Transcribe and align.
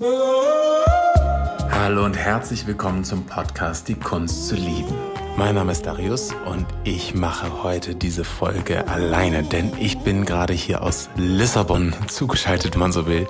Hallo 0.00 2.04
und 2.04 2.16
herzlich 2.16 2.68
willkommen 2.68 3.02
zum 3.02 3.26
Podcast 3.26 3.88
Die 3.88 3.96
Kunst 3.96 4.46
zu 4.46 4.54
lieben. 4.54 4.94
Mein 5.36 5.56
Name 5.56 5.72
ist 5.72 5.86
Darius 5.86 6.30
und 6.46 6.66
ich 6.84 7.16
mache 7.16 7.64
heute 7.64 7.96
diese 7.96 8.22
Folge 8.22 8.86
alleine, 8.86 9.42
denn 9.42 9.72
ich 9.80 9.98
bin 9.98 10.24
gerade 10.24 10.52
hier 10.52 10.82
aus 10.82 11.08
Lissabon 11.16 11.96
zugeschaltet, 12.06 12.74
wenn 12.74 12.80
man 12.80 12.92
so 12.92 13.08
will. 13.08 13.26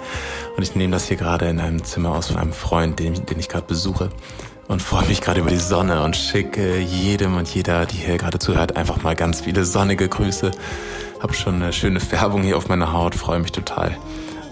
Und 0.58 0.62
ich 0.62 0.74
nehme 0.74 0.92
das 0.92 1.08
hier 1.08 1.16
gerade 1.16 1.48
in 1.48 1.58
einem 1.58 1.84
Zimmer 1.84 2.14
aus 2.14 2.26
von 2.26 2.36
einem 2.36 2.52
Freund, 2.52 2.98
den, 2.98 3.24
den 3.24 3.38
ich 3.38 3.48
gerade 3.48 3.66
besuche. 3.66 4.10
Und 4.66 4.82
freue 4.82 5.06
mich 5.06 5.22
gerade 5.22 5.40
über 5.40 5.48
die 5.48 5.56
Sonne 5.56 6.02
und 6.02 6.18
schicke 6.18 6.80
jedem 6.80 7.38
und 7.38 7.48
jeder, 7.48 7.86
die 7.86 7.96
hier 7.96 8.18
gerade 8.18 8.38
zuhört, 8.38 8.76
einfach 8.76 9.02
mal 9.02 9.16
ganz 9.16 9.40
viele 9.40 9.64
sonnige 9.64 10.06
Grüße. 10.06 10.50
Hab 11.20 11.34
schon 11.34 11.62
eine 11.62 11.72
schöne 11.72 12.00
Färbung 12.00 12.42
hier 12.42 12.58
auf 12.58 12.68
meiner 12.68 12.92
Haut, 12.92 13.14
freue 13.14 13.38
mich 13.38 13.52
total. 13.52 13.96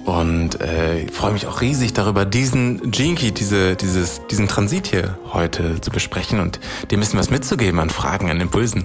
Und 0.07 0.61
äh, 0.61 1.09
freue 1.09 1.33
mich 1.33 1.49
auch 1.49 1.61
riesig 1.61 1.93
darüber, 1.93 2.25
diesen 2.25 2.93
Jinky, 2.93 3.33
diese, 3.33 3.75
dieses, 3.75 4.25
diesen 4.29 4.47
Transit 4.47 4.87
hier 4.87 5.19
heute 5.33 5.81
zu 5.81 5.91
besprechen 5.91 6.39
und 6.39 6.61
dem 6.91 6.99
ein 6.99 7.01
bisschen 7.01 7.19
was 7.19 7.29
mitzugeben 7.29 7.81
an 7.81 7.91
Fragen, 7.91 8.31
an 8.31 8.41
Impulsen. 8.41 8.85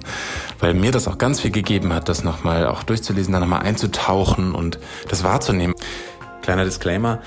Weil 0.58 0.74
mir 0.74 0.90
das 0.90 1.06
auch 1.06 1.18
ganz 1.18 1.40
viel 1.40 1.52
gegeben 1.52 1.92
hat, 1.92 2.08
das 2.08 2.24
nochmal 2.24 2.66
auch 2.66 2.82
durchzulesen, 2.82 3.32
da 3.32 3.38
nochmal 3.38 3.62
einzutauchen 3.62 4.52
und 4.52 4.80
das 5.08 5.22
wahrzunehmen. 5.22 5.76
Kleiner 6.42 6.64
Disclaimer, 6.64 7.20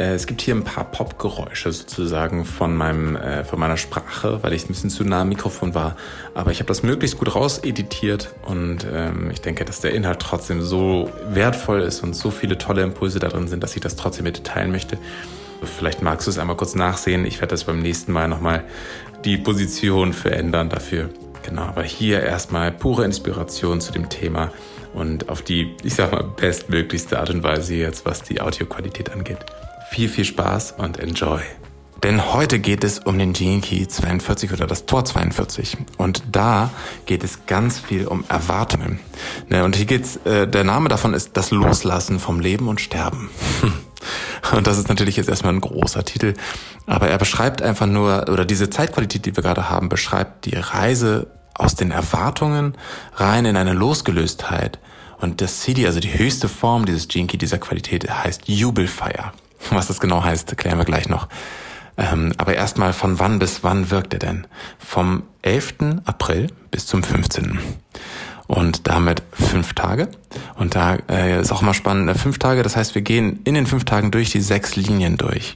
es 0.00 0.26
gibt 0.26 0.40
hier 0.40 0.54
ein 0.54 0.64
paar 0.64 0.84
Popgeräusche 0.84 1.70
sozusagen 1.72 2.46
von 2.46 2.74
meinem 2.74 3.16
äh, 3.16 3.44
von 3.44 3.58
meiner 3.58 3.76
Sprache, 3.76 4.38
weil 4.42 4.54
ich 4.54 4.64
ein 4.64 4.68
bisschen 4.68 4.88
zu 4.88 5.04
nah 5.04 5.22
am 5.22 5.28
Mikrofon 5.28 5.74
war. 5.74 5.96
Aber 6.32 6.50
ich 6.50 6.58
habe 6.58 6.68
das 6.68 6.82
möglichst 6.82 7.18
gut 7.18 7.34
rauseditiert 7.34 8.30
und 8.46 8.86
ähm, 8.90 9.30
ich 9.30 9.42
denke, 9.42 9.64
dass 9.66 9.80
der 9.80 9.92
Inhalt 9.92 10.20
trotzdem 10.20 10.62
so 10.62 11.10
wertvoll 11.28 11.80
ist 11.80 12.02
und 12.02 12.16
so 12.16 12.30
viele 12.30 12.56
tolle 12.56 12.82
Impulse 12.82 13.18
da 13.18 13.28
drin 13.28 13.46
sind, 13.46 13.62
dass 13.62 13.76
ich 13.76 13.82
das 13.82 13.96
trotzdem 13.96 14.24
mit 14.24 14.42
teilen 14.42 14.70
möchte. 14.72 14.96
Vielleicht 15.62 16.00
magst 16.00 16.26
du 16.26 16.30
es 16.30 16.38
einmal 16.38 16.56
kurz 16.56 16.74
nachsehen. 16.74 17.26
Ich 17.26 17.40
werde 17.40 17.50
das 17.50 17.64
beim 17.64 17.80
nächsten 17.80 18.12
Mal 18.12 18.28
nochmal 18.28 18.64
die 19.26 19.36
Position 19.36 20.14
verändern 20.14 20.70
dafür. 20.70 21.10
Genau, 21.42 21.62
aber 21.62 21.82
hier 21.82 22.22
erstmal 22.22 22.72
pure 22.72 23.04
Inspiration 23.04 23.82
zu 23.82 23.92
dem 23.92 24.08
Thema 24.08 24.50
und 24.94 25.28
auf 25.28 25.42
die, 25.42 25.76
ich 25.82 25.94
sag 25.94 26.12
mal, 26.12 26.24
bestmöglichste 26.24 27.18
Art 27.18 27.28
und 27.28 27.42
Weise 27.42 27.74
jetzt, 27.74 28.06
was 28.06 28.22
die 28.22 28.40
Audioqualität 28.40 29.10
angeht. 29.12 29.38
Viel, 29.90 30.08
viel 30.08 30.24
Spaß 30.24 30.74
und 30.78 30.98
enjoy. 30.98 31.40
Denn 32.04 32.32
heute 32.32 32.60
geht 32.60 32.84
es 32.84 33.00
um 33.00 33.18
den 33.18 33.32
Gene 33.32 33.60
Key 33.60 33.88
42 33.88 34.52
oder 34.52 34.68
das 34.68 34.86
Tor 34.86 35.04
42. 35.04 35.76
Und 35.98 36.22
da 36.30 36.70
geht 37.06 37.24
es 37.24 37.46
ganz 37.46 37.80
viel 37.80 38.06
um 38.06 38.24
Erwartungen. 38.28 39.00
Ne, 39.48 39.64
und 39.64 39.74
hier 39.74 39.86
geht's, 39.86 40.14
äh, 40.24 40.46
der 40.46 40.62
Name 40.62 40.88
davon 40.88 41.12
ist 41.12 41.36
das 41.36 41.50
Loslassen 41.50 42.20
vom 42.20 42.38
Leben 42.38 42.68
und 42.68 42.80
Sterben. 42.80 43.30
Und 44.52 44.66
das 44.66 44.78
ist 44.78 44.88
natürlich 44.88 45.16
jetzt 45.16 45.28
erstmal 45.28 45.52
ein 45.52 45.60
großer 45.60 46.04
Titel. 46.04 46.32
Aber 46.86 47.08
er 47.08 47.18
beschreibt 47.18 47.60
einfach 47.60 47.86
nur, 47.86 48.30
oder 48.30 48.46
diese 48.46 48.70
Zeitqualität, 48.70 49.26
die 49.26 49.36
wir 49.36 49.42
gerade 49.42 49.68
haben, 49.68 49.90
beschreibt 49.90 50.46
die 50.46 50.56
Reise 50.56 51.26
aus 51.54 51.74
den 51.74 51.90
Erwartungen 51.90 52.74
rein 53.16 53.44
in 53.44 53.56
eine 53.56 53.74
Losgelöstheit. 53.74 54.78
Und 55.18 55.42
das 55.42 55.60
CD, 55.60 55.86
also 55.86 56.00
die 56.00 56.18
höchste 56.18 56.48
Form 56.48 56.86
dieses 56.86 57.08
Gene 57.08 57.26
Key, 57.26 57.36
dieser 57.36 57.58
Qualität, 57.58 58.08
heißt 58.08 58.48
Jubelfeier. 58.48 59.34
Was 59.70 59.88
das 59.88 60.00
genau 60.00 60.22
heißt, 60.24 60.56
klären 60.56 60.78
wir 60.78 60.84
gleich 60.84 61.08
noch. 61.08 61.28
Ähm, 61.96 62.32
aber 62.38 62.54
erstmal, 62.54 62.92
von 62.92 63.18
wann 63.18 63.38
bis 63.38 63.62
wann 63.62 63.90
wirkt 63.90 64.14
er 64.14 64.18
denn? 64.18 64.46
Vom 64.78 65.24
11. 65.42 65.74
April 66.04 66.48
bis 66.70 66.86
zum 66.86 67.02
15. 67.02 67.58
Und 68.46 68.88
damit 68.88 69.22
fünf 69.32 69.74
Tage. 69.74 70.08
Und 70.56 70.74
da 70.74 70.96
äh, 71.08 71.40
ist 71.40 71.52
auch 71.52 71.62
immer 71.62 71.74
spannend, 71.74 72.16
fünf 72.18 72.38
Tage, 72.38 72.62
das 72.62 72.76
heißt, 72.76 72.94
wir 72.94 73.02
gehen 73.02 73.40
in 73.44 73.54
den 73.54 73.66
fünf 73.66 73.84
Tagen 73.84 74.10
durch 74.10 74.30
die 74.30 74.40
sechs 74.40 74.74
Linien 74.76 75.16
durch. 75.16 75.54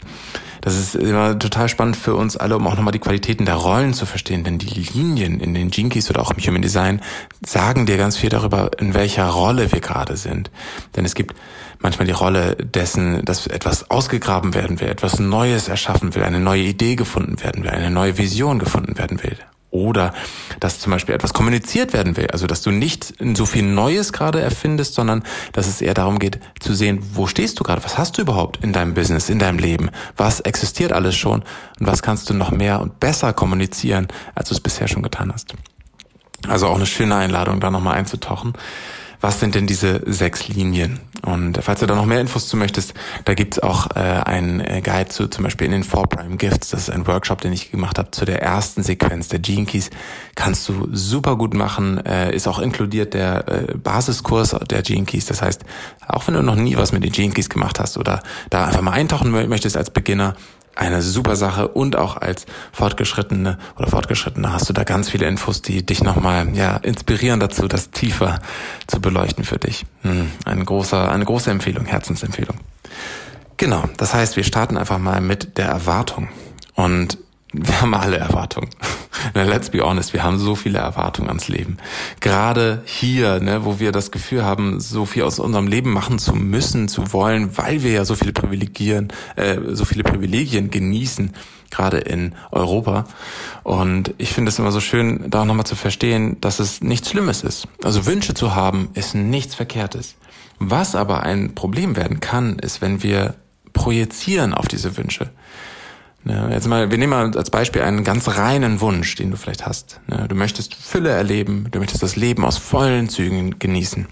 Das 0.64 0.78
ist 0.78 0.94
immer 0.94 1.38
total 1.38 1.68
spannend 1.68 1.94
für 1.94 2.14
uns 2.14 2.38
alle, 2.38 2.56
um 2.56 2.66
auch 2.66 2.74
nochmal 2.74 2.92
die 2.92 2.98
Qualitäten 2.98 3.44
der 3.44 3.56
Rollen 3.56 3.92
zu 3.92 4.06
verstehen, 4.06 4.44
denn 4.44 4.56
die 4.56 4.80
Linien 4.80 5.38
in 5.38 5.52
den 5.52 5.68
Jinkies 5.68 6.08
oder 6.08 6.22
auch 6.22 6.30
im 6.30 6.38
Human 6.42 6.62
Design 6.62 7.02
sagen 7.44 7.84
dir 7.84 7.98
ganz 7.98 8.16
viel 8.16 8.30
darüber, 8.30 8.70
in 8.78 8.94
welcher 8.94 9.28
Rolle 9.28 9.72
wir 9.72 9.80
gerade 9.80 10.16
sind. 10.16 10.50
Denn 10.96 11.04
es 11.04 11.14
gibt 11.14 11.36
manchmal 11.80 12.06
die 12.06 12.14
Rolle 12.14 12.56
dessen, 12.56 13.22
dass 13.26 13.46
etwas 13.46 13.90
ausgegraben 13.90 14.54
werden 14.54 14.80
will, 14.80 14.88
etwas 14.88 15.18
Neues 15.18 15.68
erschaffen 15.68 16.14
will, 16.14 16.22
eine 16.22 16.40
neue 16.40 16.62
Idee 16.62 16.96
gefunden 16.96 17.42
werden 17.42 17.62
will, 17.62 17.70
eine 17.70 17.90
neue 17.90 18.16
Vision 18.16 18.58
gefunden 18.58 18.96
werden 18.96 19.22
will. 19.22 19.36
Oder 19.74 20.14
dass 20.60 20.78
zum 20.78 20.92
Beispiel 20.92 21.16
etwas 21.16 21.34
kommuniziert 21.34 21.92
werden 21.92 22.16
will. 22.16 22.28
Also 22.30 22.46
dass 22.46 22.62
du 22.62 22.70
nicht 22.70 23.12
so 23.34 23.44
viel 23.44 23.64
Neues 23.64 24.12
gerade 24.12 24.40
erfindest, 24.40 24.94
sondern 24.94 25.24
dass 25.52 25.66
es 25.66 25.82
eher 25.82 25.94
darum 25.94 26.20
geht 26.20 26.38
zu 26.60 26.74
sehen, 26.74 27.00
wo 27.12 27.26
stehst 27.26 27.58
du 27.58 27.64
gerade? 27.64 27.82
Was 27.82 27.98
hast 27.98 28.16
du 28.16 28.22
überhaupt 28.22 28.62
in 28.62 28.72
deinem 28.72 28.94
Business, 28.94 29.28
in 29.28 29.40
deinem 29.40 29.58
Leben? 29.58 29.90
Was 30.16 30.38
existiert 30.38 30.92
alles 30.92 31.16
schon? 31.16 31.42
Und 31.80 31.86
was 31.88 32.02
kannst 32.02 32.30
du 32.30 32.34
noch 32.34 32.52
mehr 32.52 32.80
und 32.80 33.00
besser 33.00 33.32
kommunizieren, 33.32 34.06
als 34.36 34.50
du 34.50 34.54
es 34.54 34.60
bisher 34.60 34.86
schon 34.86 35.02
getan 35.02 35.32
hast? 35.32 35.54
Also 36.46 36.68
auch 36.68 36.76
eine 36.76 36.86
schöne 36.86 37.16
Einladung, 37.16 37.58
da 37.58 37.72
nochmal 37.72 37.96
einzutauchen 37.96 38.52
was 39.24 39.40
sind 39.40 39.54
denn 39.54 39.66
diese 39.66 40.02
sechs 40.04 40.48
Linien? 40.48 41.00
Und 41.22 41.58
falls 41.62 41.80
du 41.80 41.86
da 41.86 41.94
noch 41.94 42.04
mehr 42.04 42.20
Infos 42.20 42.46
zu 42.46 42.58
möchtest, 42.58 42.92
da 43.24 43.32
gibt's 43.32 43.58
auch 43.58 43.86
äh, 43.96 44.00
einen 44.00 44.60
äh, 44.60 44.82
Guide 44.84 45.08
zu 45.08 45.28
zum 45.28 45.44
Beispiel 45.44 45.64
in 45.64 45.72
den 45.72 45.82
Four 45.82 46.06
Prime 46.10 46.36
Gifts. 46.36 46.68
Das 46.68 46.82
ist 46.82 46.90
ein 46.90 47.06
Workshop, 47.06 47.40
den 47.40 47.50
ich 47.54 47.70
gemacht 47.70 47.98
habe 47.98 48.10
zu 48.10 48.26
der 48.26 48.42
ersten 48.42 48.82
Sequenz 48.82 49.28
der 49.28 49.38
Gene 49.38 49.64
Keys. 49.64 49.88
Kannst 50.34 50.68
du 50.68 50.88
super 50.92 51.36
gut 51.36 51.54
machen. 51.54 52.04
Äh, 52.04 52.36
ist 52.36 52.46
auch 52.46 52.58
inkludiert 52.58 53.14
der 53.14 53.48
äh, 53.48 53.74
Basiskurs 53.78 54.54
der 54.68 54.82
Gene 54.82 55.06
Keys. 55.06 55.24
Das 55.24 55.40
heißt, 55.40 55.64
auch 56.06 56.26
wenn 56.26 56.34
du 56.34 56.42
noch 56.42 56.56
nie 56.56 56.76
was 56.76 56.92
mit 56.92 57.02
den 57.02 57.12
Gene 57.12 57.32
Keys 57.32 57.48
gemacht 57.48 57.80
hast 57.80 57.96
oder 57.96 58.22
da 58.50 58.66
einfach 58.66 58.82
mal 58.82 58.92
eintauchen 58.92 59.30
möchtest 59.30 59.78
als 59.78 59.88
Beginner, 59.88 60.36
eine 60.76 61.02
super 61.02 61.36
Sache 61.36 61.68
und 61.68 61.96
auch 61.96 62.16
als 62.16 62.46
Fortgeschrittene 62.72 63.58
oder 63.76 63.88
Fortgeschrittene 63.88 64.52
hast 64.52 64.68
du 64.68 64.72
da 64.72 64.84
ganz 64.84 65.10
viele 65.10 65.26
Infos, 65.26 65.62
die 65.62 65.84
dich 65.84 66.02
nochmal 66.02 66.48
ja, 66.54 66.76
inspirieren 66.76 67.40
dazu, 67.40 67.68
das 67.68 67.90
tiefer 67.90 68.40
zu 68.86 69.00
beleuchten 69.00 69.44
für 69.44 69.58
dich. 69.58 69.86
Hm, 70.02 70.30
ein 70.44 70.64
großer, 70.64 71.10
eine 71.10 71.24
große 71.24 71.50
Empfehlung, 71.50 71.84
Herzensempfehlung. 71.84 72.56
Genau, 73.56 73.84
das 73.96 74.14
heißt, 74.14 74.36
wir 74.36 74.44
starten 74.44 74.76
einfach 74.76 74.98
mal 74.98 75.20
mit 75.20 75.58
der 75.58 75.66
Erwartung. 75.66 76.28
Und 76.74 77.18
wir 77.54 77.80
haben 77.80 77.94
alle 77.94 78.16
Erwartungen. 78.16 78.70
Let's 79.34 79.70
be 79.70 79.80
honest, 79.80 80.12
wir 80.12 80.22
haben 80.22 80.38
so 80.38 80.54
viele 80.54 80.78
Erwartungen 80.78 81.28
ans 81.28 81.48
Leben. 81.48 81.78
Gerade 82.20 82.82
hier, 82.84 83.40
ne, 83.40 83.64
wo 83.64 83.78
wir 83.78 83.92
das 83.92 84.10
Gefühl 84.10 84.44
haben, 84.44 84.80
so 84.80 85.06
viel 85.06 85.22
aus 85.22 85.38
unserem 85.38 85.66
Leben 85.66 85.92
machen 85.92 86.18
zu 86.18 86.34
müssen, 86.34 86.88
zu 86.88 87.12
wollen, 87.12 87.56
weil 87.56 87.82
wir 87.82 87.92
ja 87.92 88.04
so 88.04 88.16
viele 88.16 88.32
Privilegien, 88.32 89.12
äh, 89.36 89.56
so 89.72 89.84
viele 89.84 90.02
Privilegien 90.02 90.70
genießen, 90.70 91.32
gerade 91.70 91.98
in 91.98 92.34
Europa. 92.50 93.04
Und 93.62 94.14
ich 94.18 94.32
finde 94.32 94.48
es 94.50 94.58
immer 94.58 94.72
so 94.72 94.80
schön, 94.80 95.24
da 95.28 95.42
auch 95.42 95.46
nochmal 95.46 95.66
zu 95.66 95.76
verstehen, 95.76 96.40
dass 96.40 96.58
es 96.58 96.82
nichts 96.82 97.10
Schlimmes 97.10 97.42
ist. 97.42 97.68
Also 97.82 98.06
Wünsche 98.06 98.34
zu 98.34 98.54
haben, 98.54 98.90
ist 98.94 99.14
nichts 99.14 99.54
Verkehrtes. 99.54 100.16
Was 100.58 100.94
aber 100.94 101.22
ein 101.22 101.54
Problem 101.54 101.96
werden 101.96 102.20
kann, 102.20 102.58
ist, 102.58 102.80
wenn 102.80 103.02
wir 103.02 103.34
projizieren 103.72 104.54
auf 104.54 104.68
diese 104.68 104.96
Wünsche. 104.96 105.30
Ja, 106.26 106.48
jetzt 106.48 106.66
mal, 106.66 106.90
wir 106.90 106.96
nehmen 106.96 107.10
mal 107.10 107.36
als 107.36 107.50
Beispiel 107.50 107.82
einen 107.82 108.02
ganz 108.02 108.28
reinen 108.28 108.80
Wunsch, 108.80 109.14
den 109.14 109.30
du 109.30 109.36
vielleicht 109.36 109.66
hast. 109.66 110.00
Du 110.28 110.34
möchtest 110.34 110.74
Fülle 110.74 111.10
erleben, 111.10 111.68
du 111.70 111.80
möchtest 111.80 112.02
das 112.02 112.16
Leben 112.16 112.44
aus 112.44 112.56
vollen 112.56 113.10
Zügen 113.10 113.58
genießen. 113.58 114.06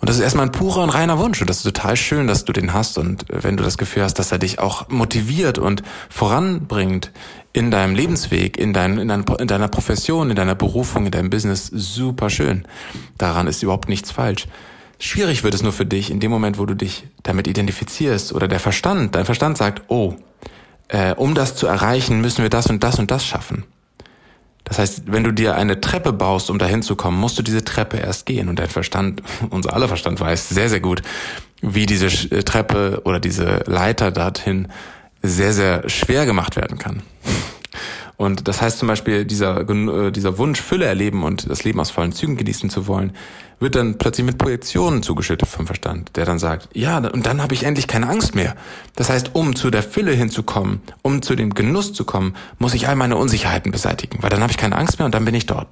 Und 0.00 0.08
das 0.08 0.16
ist 0.16 0.22
erstmal 0.22 0.46
ein 0.46 0.52
purer 0.52 0.82
und 0.82 0.90
reiner 0.90 1.18
Wunsch. 1.18 1.40
Und 1.40 1.50
das 1.50 1.58
ist 1.58 1.64
total 1.64 1.96
schön, 1.96 2.26
dass 2.26 2.44
du 2.44 2.52
den 2.52 2.72
hast. 2.72 2.96
Und 2.96 3.26
wenn 3.28 3.56
du 3.56 3.62
das 3.62 3.76
Gefühl 3.76 4.02
hast, 4.02 4.14
dass 4.14 4.32
er 4.32 4.38
dich 4.38 4.58
auch 4.58 4.88
motiviert 4.88 5.58
und 5.58 5.82
voranbringt 6.08 7.10
in 7.52 7.70
deinem 7.70 7.94
Lebensweg, 7.94 8.56
in, 8.56 8.72
dein, 8.72 8.96
in, 8.96 9.08
dein, 9.08 9.24
in 9.24 9.48
deiner 9.48 9.68
Profession, 9.68 10.30
in 10.30 10.36
deiner 10.36 10.54
Berufung, 10.54 11.04
in 11.04 11.10
deinem 11.10 11.28
Business, 11.28 11.66
super 11.66 12.30
schön. 12.30 12.66
Daran 13.18 13.46
ist 13.46 13.62
überhaupt 13.62 13.90
nichts 13.90 14.10
falsch. 14.10 14.46
Schwierig 14.98 15.44
wird 15.44 15.54
es 15.54 15.62
nur 15.62 15.72
für 15.72 15.86
dich 15.86 16.10
in 16.10 16.20
dem 16.20 16.30
Moment, 16.30 16.58
wo 16.58 16.66
du 16.66 16.74
dich 16.74 17.06
damit 17.22 17.46
identifizierst 17.46 18.32
oder 18.32 18.48
der 18.48 18.60
Verstand, 18.60 19.14
dein 19.14 19.24
Verstand 19.24 19.58
sagt, 19.58 19.82
oh, 19.88 20.14
äh, 20.90 21.14
um 21.14 21.34
das 21.34 21.54
zu 21.54 21.66
erreichen, 21.66 22.20
müssen 22.20 22.42
wir 22.42 22.50
das 22.50 22.66
und 22.66 22.82
das 22.82 22.98
und 22.98 23.10
das 23.10 23.24
schaffen. 23.24 23.64
Das 24.64 24.78
heißt, 24.78 25.02
wenn 25.06 25.24
du 25.24 25.32
dir 25.32 25.56
eine 25.56 25.80
Treppe 25.80 26.12
baust, 26.12 26.50
um 26.50 26.58
dahin 26.58 26.82
zu 26.82 26.94
kommen, 26.94 27.18
musst 27.18 27.38
du 27.38 27.42
diese 27.42 27.64
Treppe 27.64 27.96
erst 27.96 28.26
gehen. 28.26 28.48
Und 28.48 28.58
dein 28.58 28.68
Verstand, 28.68 29.22
unser 29.50 29.72
aller 29.72 29.88
Verstand 29.88 30.20
weiß 30.20 30.48
sehr, 30.48 30.68
sehr 30.68 30.80
gut, 30.80 31.02
wie 31.60 31.86
diese 31.86 32.06
äh, 32.06 32.42
Treppe 32.42 33.02
oder 33.04 33.20
diese 33.20 33.64
Leiter 33.66 34.10
dorthin 34.10 34.68
sehr, 35.22 35.52
sehr 35.52 35.88
schwer 35.88 36.24
gemacht 36.24 36.56
werden 36.56 36.78
kann. 36.78 37.02
Und 38.20 38.48
das 38.48 38.60
heißt 38.60 38.78
zum 38.78 38.86
Beispiel, 38.86 39.24
dieser, 39.24 39.66
äh, 39.66 40.12
dieser 40.12 40.36
Wunsch, 40.36 40.60
Fülle 40.60 40.84
erleben 40.84 41.22
und 41.22 41.48
das 41.48 41.64
Leben 41.64 41.80
aus 41.80 41.90
vollen 41.90 42.12
Zügen 42.12 42.36
genießen 42.36 42.68
zu 42.68 42.86
wollen, 42.86 43.12
wird 43.60 43.76
dann 43.76 43.96
plötzlich 43.96 44.26
mit 44.26 44.36
Projektionen 44.36 45.02
zugeschüttet 45.02 45.48
vom 45.48 45.66
Verstand, 45.66 46.18
der 46.18 46.26
dann 46.26 46.38
sagt, 46.38 46.68
ja, 46.74 46.98
und 46.98 47.24
dann 47.24 47.40
habe 47.40 47.54
ich 47.54 47.62
endlich 47.62 47.86
keine 47.86 48.10
Angst 48.10 48.34
mehr. 48.34 48.56
Das 48.94 49.08
heißt, 49.08 49.30
um 49.32 49.56
zu 49.56 49.70
der 49.70 49.82
Fülle 49.82 50.12
hinzukommen, 50.12 50.82
um 51.00 51.22
zu 51.22 51.34
dem 51.34 51.54
Genuss 51.54 51.94
zu 51.94 52.04
kommen, 52.04 52.36
muss 52.58 52.74
ich 52.74 52.88
all 52.88 52.94
meine 52.94 53.16
Unsicherheiten 53.16 53.72
beseitigen, 53.72 54.22
weil 54.22 54.28
dann 54.28 54.42
habe 54.42 54.50
ich 54.50 54.58
keine 54.58 54.76
Angst 54.76 54.98
mehr 54.98 55.06
und 55.06 55.14
dann 55.14 55.24
bin 55.24 55.34
ich 55.34 55.46
dort. 55.46 55.68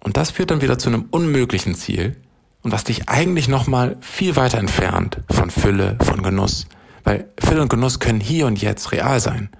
Und 0.00 0.16
das 0.16 0.32
führt 0.32 0.50
dann 0.50 0.62
wieder 0.62 0.76
zu 0.76 0.88
einem 0.88 1.04
unmöglichen 1.12 1.76
Ziel 1.76 2.16
und 2.64 2.72
was 2.72 2.82
dich 2.82 3.08
eigentlich 3.08 3.46
nochmal 3.46 3.96
viel 4.00 4.34
weiter 4.34 4.58
entfernt 4.58 5.18
von 5.30 5.50
Fülle, 5.50 5.98
von 6.02 6.24
Genuss, 6.24 6.66
Weil 7.04 7.30
Fülle 7.38 7.62
und 7.62 7.68
Genuss 7.68 8.00
können 8.00 8.18
hier 8.18 8.46
und 8.46 8.60
jetzt 8.60 8.90
real 8.90 9.20
sein. 9.20 9.50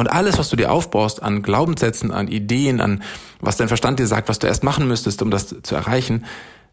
Und 0.00 0.06
alles, 0.06 0.38
was 0.38 0.48
du 0.48 0.56
dir 0.56 0.72
aufbaust 0.72 1.22
an 1.22 1.42
Glaubenssätzen, 1.42 2.10
an 2.10 2.26
Ideen, 2.26 2.80
an 2.80 3.02
was 3.38 3.58
dein 3.58 3.68
Verstand 3.68 3.98
dir 3.98 4.06
sagt, 4.06 4.30
was 4.30 4.38
du 4.38 4.46
erst 4.46 4.64
machen 4.64 4.88
müsstest, 4.88 5.20
um 5.20 5.30
das 5.30 5.54
zu 5.62 5.74
erreichen, 5.74 6.24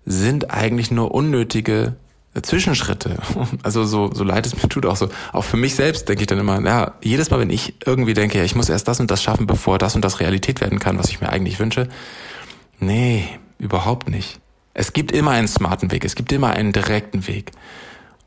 sind 0.05 0.51
eigentlich 0.51 0.91
nur 0.91 1.13
unnötige 1.13 1.97
Zwischenschritte. 2.41 3.17
Also 3.63 3.83
so, 3.83 4.13
so 4.13 4.23
leid 4.23 4.45
es 4.45 4.55
mir 4.55 4.69
tut, 4.69 4.85
auch 4.85 4.95
so, 4.95 5.09
auch 5.33 5.43
für 5.43 5.57
mich 5.57 5.75
selbst 5.75 6.07
denke 6.07 6.21
ich 6.21 6.27
dann 6.27 6.39
immer, 6.39 6.61
ja, 6.61 6.93
jedes 7.03 7.29
Mal, 7.29 7.41
wenn 7.41 7.49
ich 7.49 7.73
irgendwie 7.85 8.13
denke, 8.13 8.37
ja, 8.37 8.45
ich 8.45 8.55
muss 8.55 8.69
erst 8.69 8.87
das 8.87 9.01
und 9.01 9.11
das 9.11 9.21
schaffen, 9.21 9.45
bevor 9.45 9.77
das 9.77 9.95
und 9.95 10.05
das 10.05 10.21
Realität 10.21 10.61
werden 10.61 10.79
kann, 10.79 10.97
was 10.97 11.09
ich 11.09 11.19
mir 11.19 11.27
eigentlich 11.27 11.59
wünsche. 11.59 11.89
Nee, 12.79 13.27
überhaupt 13.59 14.09
nicht. 14.09 14.39
Es 14.73 14.93
gibt 14.93 15.11
immer 15.11 15.31
einen 15.31 15.49
smarten 15.49 15.91
Weg, 15.91 16.05
es 16.05 16.15
gibt 16.15 16.31
immer 16.31 16.51
einen 16.51 16.71
direkten 16.71 17.27
Weg. 17.27 17.51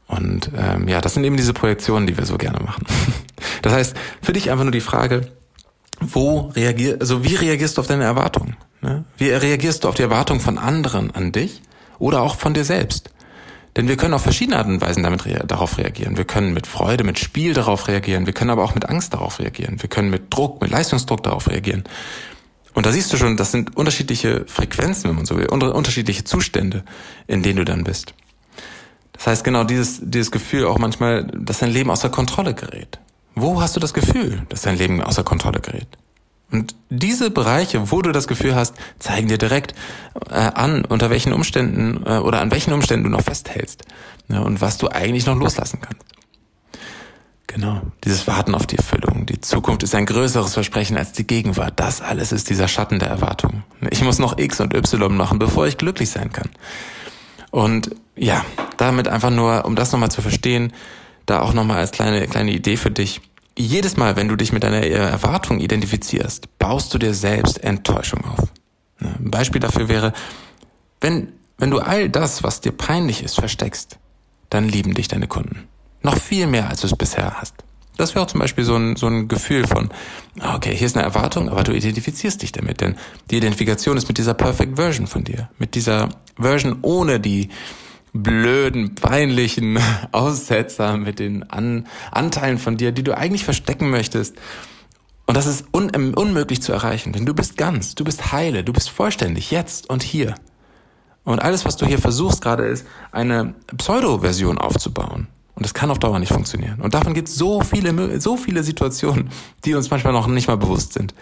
Und 0.09 0.51
ähm, 0.59 0.89
ja, 0.89 1.01
das 1.01 1.15
sind 1.15 1.25
eben 1.25 1.39
diese 1.39 1.55
Projektionen, 1.55 2.07
die 2.07 2.19
wir 2.19 2.27
so 2.27 2.37
gerne 2.37 2.61
machen. 2.61 2.85
Das 3.63 3.73
heißt, 3.73 3.97
für 4.23 4.33
dich 4.33 4.51
einfach 4.51 4.65
nur 4.65 4.73
die 4.73 4.81
Frage, 4.81 5.29
wo 6.01 6.53
reagier, 6.57 6.97
also 7.01 7.25
wie 7.25 7.35
reagierst 7.35 7.77
du 7.77 7.81
auf 7.81 7.87
deine 7.87 8.05
Erwartungen? 8.05 8.57
Ne? 8.81 9.05
Wie 9.19 9.31
reagierst 9.31 9.85
du 9.85 9.89
auf 9.89 9.95
die 9.95 10.03
Erwartungen 10.03 10.41
von 10.41 10.59
anderen 10.59 11.11
an 11.11 11.33
dich 11.33 11.63
oder 11.99 12.23
auch 12.23 12.37
von 12.37 12.55
dir 12.55 12.65
selbst? 12.65 13.11
Denn 13.77 13.87
wir 13.87 13.97
können 13.97 14.15
auf 14.15 14.23
verschiedene 14.23 14.57
Arten 14.57 14.75
und 14.75 14.81
Weisen 14.81 15.03
damit 15.03 15.27
rea 15.27 15.45
darauf 15.45 15.79
reagieren. 15.79 16.17
Wir 16.17 16.25
können 16.25 16.53
mit 16.53 16.67
Freude, 16.67 17.05
mit 17.05 17.19
Spiel 17.19 17.55
darauf 17.55 17.87
reagieren. 17.87 18.27
Wir 18.27 18.33
können 18.33 18.51
aber 18.51 18.65
auch 18.65 18.75
mit 18.75 18.89
Angst 18.89 19.15
darauf 19.15 19.39
reagieren. 19.39 19.81
Wir 19.81 19.89
können 19.89 20.11
mit 20.11 20.35
Druck, 20.35 20.61
mit 20.61 20.71
Leistungsdruck 20.71 21.23
darauf 21.23 21.49
reagieren. 21.49 21.85
Und 22.75 22.87
da 22.87 22.93
siehst 22.93 23.13
du 23.13 23.17
schon, 23.17 23.37
das 23.37 23.53
sind 23.53 23.77
unterschiedliche 23.77 24.45
Frequenzen, 24.47 25.09
wenn 25.09 25.17
man 25.17 25.27
so 25.27 25.37
will, 25.37 25.47
unterschiedliche 25.47 26.25
Zustände, 26.25 26.85
in 27.27 27.43
denen 27.43 27.59
du 27.59 27.65
dann 27.65 27.85
bist. 27.85 28.15
Das 29.13 29.27
heißt 29.27 29.45
genau 29.45 29.65
dieses, 29.65 30.01
dieses 30.03 30.31
Gefühl 30.31 30.67
auch 30.67 30.79
manchmal, 30.79 31.25
dass 31.25 31.59
dein 31.59 31.71
Leben 31.71 31.91
außer 31.91 32.09
Kontrolle 32.09 32.55
gerät. 32.55 32.99
Wo 33.41 33.61
hast 33.61 33.77
du 33.77 33.81
das 33.81 33.95
Gefühl, 33.95 34.43
dass 34.49 34.63
dein 34.63 34.77
Leben 34.77 35.03
außer 35.03 35.25
Kontrolle 35.25 35.61
gerät? 35.61 35.89
Und 36.51 36.75
diese 36.89 37.31
Bereiche, 37.31 37.91
wo 37.91 38.03
du 38.03 38.13
das 38.13 38.27
Gefühl 38.27 38.55
hast, 38.55 38.75
zeigen 38.99 39.29
dir 39.29 39.39
direkt 39.39 39.75
äh, 40.31 40.35
an, 40.35 40.85
unter 40.85 41.09
welchen 41.11 41.33
Umständen 41.33 42.05
äh, 42.05 42.19
oder 42.19 42.41
an 42.41 42.51
welchen 42.51 42.73
Umständen 42.73 43.05
du 43.05 43.11
noch 43.11 43.23
festhältst 43.23 43.85
ja, 44.29 44.41
und 44.41 44.61
was 44.61 44.79
du 44.79 44.89
eigentlich 44.89 45.27
noch 45.27 45.37
loslassen 45.37 45.81
kannst. 45.81 46.05
Genau, 47.47 47.81
dieses 48.05 48.27
Warten 48.27 48.55
auf 48.55 48.67
die 48.67 48.77
Erfüllung. 48.77 49.27
Die 49.27 49.41
Zukunft 49.41 49.83
ist 49.83 49.95
ein 49.95 50.07
größeres 50.07 50.55
Versprechen 50.55 50.97
als 50.97 51.13
die 51.13 51.27
Gegenwart. 51.27 51.75
Das 51.77 52.01
alles 52.01 52.31
ist 52.31 52.49
dieser 52.49 52.69
Schatten 52.69 52.99
der 52.99 53.09
Erwartung. 53.09 53.65
Ich 53.91 54.03
muss 54.03 54.19
noch 54.19 54.39
X 54.39 54.61
und 54.61 54.75
Y 54.75 55.17
machen, 55.17 55.39
bevor 55.39 55.67
ich 55.67 55.77
glücklich 55.77 56.11
sein 56.11 56.33
kann. 56.33 56.49
Und 57.51 57.91
ja, 58.15 58.45
damit 58.77 59.09
einfach 59.09 59.31
nur, 59.31 59.65
um 59.65 59.75
das 59.75 59.91
nochmal 59.91 60.13
zu 60.13 60.23
verstehen, 60.23 60.73
da 61.27 61.41
auch 61.41 61.53
nochmal 61.53 61.79
als 61.79 61.91
kleine, 61.91 62.27
kleine 62.29 62.53
Idee 62.53 62.77
für 62.77 62.91
dich 62.91 63.21
jedes 63.61 63.97
Mal, 63.97 64.17
wenn 64.17 64.29
du 64.29 64.37
dich 64.37 64.53
mit 64.53 64.63
deiner 64.63 64.87
Erwartung 64.87 65.61
identifizierst, 65.61 66.59
baust 66.59 66.93
du 66.93 66.99
dir 66.99 67.15
selbst 67.15 67.63
Enttäuschung 67.63 68.25
auf. 68.25 68.49
Ein 69.01 69.31
Beispiel 69.31 69.61
dafür 69.61 69.89
wäre, 69.89 70.13
wenn, 71.01 71.33
wenn 71.59 71.71
du 71.71 71.79
all 71.79 72.09
das, 72.09 72.43
was 72.43 72.61
dir 72.61 72.73
peinlich 72.73 73.23
ist, 73.23 73.35
versteckst, 73.35 73.99
dann 74.51 74.69
lieben 74.69 74.95
dich 74.95 75.09
deine 75.09 75.29
Kunden. 75.29 75.69
Noch 76.03 76.19
viel 76.19 76.47
mehr, 76.47 76.69
als 76.69 76.81
du 76.81 76.87
es 76.87 76.97
bisher 76.97 77.41
hast. 77.41 77.55
Das 77.97 78.15
wäre 78.15 78.25
auch 78.25 78.31
zum 78.31 78.41
Beispiel 78.41 78.65
so 78.65 78.77
ein, 78.77 78.97
so 78.97 79.07
ein 79.07 79.29
Gefühl 79.29 79.67
von, 79.67 79.91
okay, 80.55 80.75
hier 80.75 80.87
ist 80.87 80.97
eine 80.97 81.05
Erwartung, 81.05 81.51
aber 81.51 81.65
du 81.65 81.73
identifizierst 81.73 82.41
dich 82.41 82.53
damit, 82.53 82.81
denn 82.81 82.97
die 83.31 83.37
Identifikation 83.37 83.97
ist 83.97 84.09
mit 84.09 84.17
dieser 84.17 84.33
Perfect 84.33 84.77
Version 84.77 85.07
von 85.07 85.25
dir, 85.25 85.51
mit 85.59 85.75
dieser 85.75 86.09
Version 86.39 86.79
ohne 86.81 87.21
die, 87.21 87.51
blöden, 88.13 88.95
peinlichen 88.95 89.79
Aussetzer 90.13 90.97
mit 90.97 91.19
den 91.19 91.49
An 91.51 91.87
Anteilen 92.11 92.59
von 92.59 92.77
dir, 92.77 92.93
die 92.93 93.03
du 93.03 93.17
eigentlich 93.17 93.45
verstecken 93.45 93.91
möchtest. 93.91 94.37
Und 95.27 95.37
das 95.37 95.47
ist 95.47 95.67
un 95.73 95.91
unmöglich 96.15 96.61
zu 96.61 96.73
erreichen, 96.73 97.13
denn 97.13 97.25
du 97.25 97.35
bist 97.35 97.57
ganz, 97.57 97.95
du 97.95 98.03
bist 98.03 98.33
heile, 98.33 98.65
du 98.65 98.73
bist 98.73 98.91
vollständig, 98.91 99.53
jetzt 99.53 99.89
und 99.89 100.03
hier. 100.03 100.35
Und 101.25 101.41
alles, 101.41 101.65
was 101.65 101.77
du 101.77 101.87
hier 101.87 101.99
versuchst 101.99 102.43
gerade, 102.43 102.65
ist, 102.65 102.87
eine 103.13 103.55
Pseudo-Version 103.77 104.59
aufzubauen. 104.59 105.29
Und 105.55 105.65
das 105.67 105.75
kann 105.75 105.91
auf 105.91 105.99
Dauer 105.99 106.19
nicht 106.19 106.33
funktionieren. 106.33 106.81
Und 106.81 106.95
davon 106.95 107.15
gibt 107.15 107.29
es 107.29 107.37
so 107.37 107.61
viele, 107.61 108.21
so 108.21 108.37
viele 108.37 108.65
Situationen, 108.65 109.31
die 109.65 109.75
uns 109.75 109.91
manchmal 109.91 110.13
noch 110.13 110.27
nicht 110.27 110.49
mal 110.49 110.57
bewusst 110.57 110.95
sind. 110.95 111.15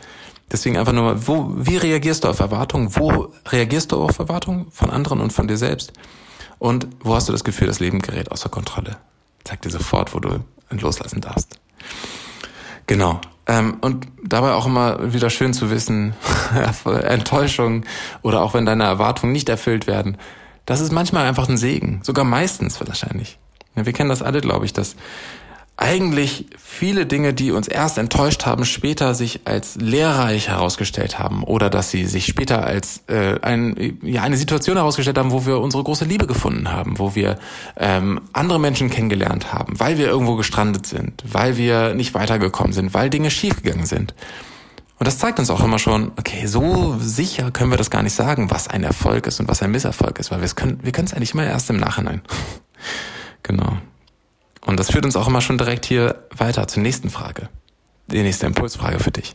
Deswegen 0.50 0.78
einfach 0.78 0.92
nur, 0.92 1.26
wo, 1.26 1.52
wie 1.56 1.76
reagierst 1.76 2.24
du 2.24 2.28
auf 2.28 2.40
Erwartungen? 2.40 2.94
Wo 2.96 3.32
reagierst 3.48 3.92
du 3.92 3.96
auf 4.02 4.18
Erwartungen 4.18 4.70
von 4.70 4.90
anderen 4.90 5.20
und 5.20 5.32
von 5.32 5.48
dir 5.48 5.58
selbst? 5.58 5.92
Und 6.58 6.86
wo 7.00 7.14
hast 7.14 7.28
du 7.28 7.32
das 7.32 7.44
Gefühl, 7.44 7.68
das 7.68 7.80
Leben 7.80 8.00
gerät 8.00 8.30
außer 8.30 8.48
Kontrolle? 8.48 8.96
Zeig 9.44 9.62
dir 9.62 9.70
sofort, 9.70 10.14
wo 10.14 10.20
du 10.20 10.44
loslassen 10.70 11.20
darfst. 11.20 11.58
Genau. 12.86 13.20
Ähm, 13.46 13.78
und 13.80 14.06
dabei 14.22 14.52
auch 14.52 14.66
immer 14.66 15.12
wieder 15.12 15.30
schön 15.30 15.54
zu 15.54 15.70
wissen, 15.70 16.14
Enttäuschung 16.84 17.84
oder 18.22 18.42
auch 18.42 18.54
wenn 18.54 18.66
deine 18.66 18.84
Erwartungen 18.84 19.32
nicht 19.32 19.48
erfüllt 19.48 19.86
werden, 19.86 20.18
das 20.66 20.80
ist 20.80 20.92
manchmal 20.92 21.26
einfach 21.26 21.48
ein 21.48 21.56
Segen. 21.56 22.00
Sogar 22.02 22.24
meistens 22.24 22.78
wahrscheinlich. 22.86 23.38
Wir 23.74 23.92
kennen 23.92 24.10
das 24.10 24.22
alle, 24.22 24.40
glaube 24.40 24.66
ich, 24.66 24.72
dass 24.72 24.96
eigentlich 25.80 26.46
viele 26.58 27.06
Dinge, 27.06 27.32
die 27.32 27.52
uns 27.52 27.68
erst 27.68 27.98
enttäuscht 27.98 28.44
haben, 28.44 28.64
später 28.64 29.14
sich 29.14 29.42
als 29.44 29.76
lehrreich 29.76 30.48
herausgestellt 30.48 31.20
haben 31.20 31.44
oder 31.44 31.70
dass 31.70 31.92
sie 31.92 32.04
sich 32.04 32.26
später 32.26 32.64
als 32.64 33.04
äh, 33.06 33.38
ein, 33.42 33.96
ja, 34.02 34.22
eine 34.22 34.36
Situation 34.36 34.76
herausgestellt 34.76 35.16
haben, 35.18 35.30
wo 35.30 35.46
wir 35.46 35.60
unsere 35.60 35.84
große 35.84 36.04
Liebe 36.04 36.26
gefunden 36.26 36.72
haben, 36.72 36.98
wo 36.98 37.14
wir 37.14 37.38
ähm, 37.76 38.20
andere 38.32 38.58
Menschen 38.58 38.90
kennengelernt 38.90 39.52
haben, 39.52 39.78
weil 39.78 39.98
wir 39.98 40.08
irgendwo 40.08 40.34
gestrandet 40.34 40.84
sind, 40.84 41.22
weil 41.24 41.56
wir 41.56 41.94
nicht 41.94 42.12
weitergekommen 42.12 42.72
sind, 42.72 42.92
weil 42.92 43.08
Dinge 43.08 43.30
schiefgegangen 43.30 43.86
sind. 43.86 44.14
Und 44.98 45.06
das 45.06 45.18
zeigt 45.18 45.38
uns 45.38 45.48
auch 45.48 45.62
immer 45.62 45.78
schon, 45.78 46.10
okay, 46.18 46.46
so 46.46 46.96
sicher 46.98 47.52
können 47.52 47.70
wir 47.70 47.78
das 47.78 47.90
gar 47.90 48.02
nicht 48.02 48.14
sagen, 48.14 48.50
was 48.50 48.66
ein 48.66 48.82
Erfolg 48.82 49.28
ist 49.28 49.38
und 49.38 49.46
was 49.48 49.62
ein 49.62 49.70
Misserfolg 49.70 50.18
ist, 50.18 50.32
weil 50.32 50.40
wir 50.40 50.48
können 50.48 50.80
wir 50.82 50.90
können 50.90 51.06
es 51.06 51.14
eigentlich 51.14 51.34
immer 51.34 51.46
erst 51.46 51.70
im 51.70 51.76
Nachhinein. 51.76 52.20
genau. 53.44 53.78
Und 54.68 54.78
das 54.78 54.90
führt 54.90 55.06
uns 55.06 55.16
auch 55.16 55.28
immer 55.28 55.40
schon 55.40 55.56
direkt 55.56 55.86
hier 55.86 56.26
weiter 56.36 56.68
zur 56.68 56.82
nächsten 56.82 57.08
Frage. 57.08 57.48
Die 58.08 58.22
nächste 58.22 58.44
Impulsfrage 58.44 59.00
für 59.00 59.10
dich. 59.10 59.34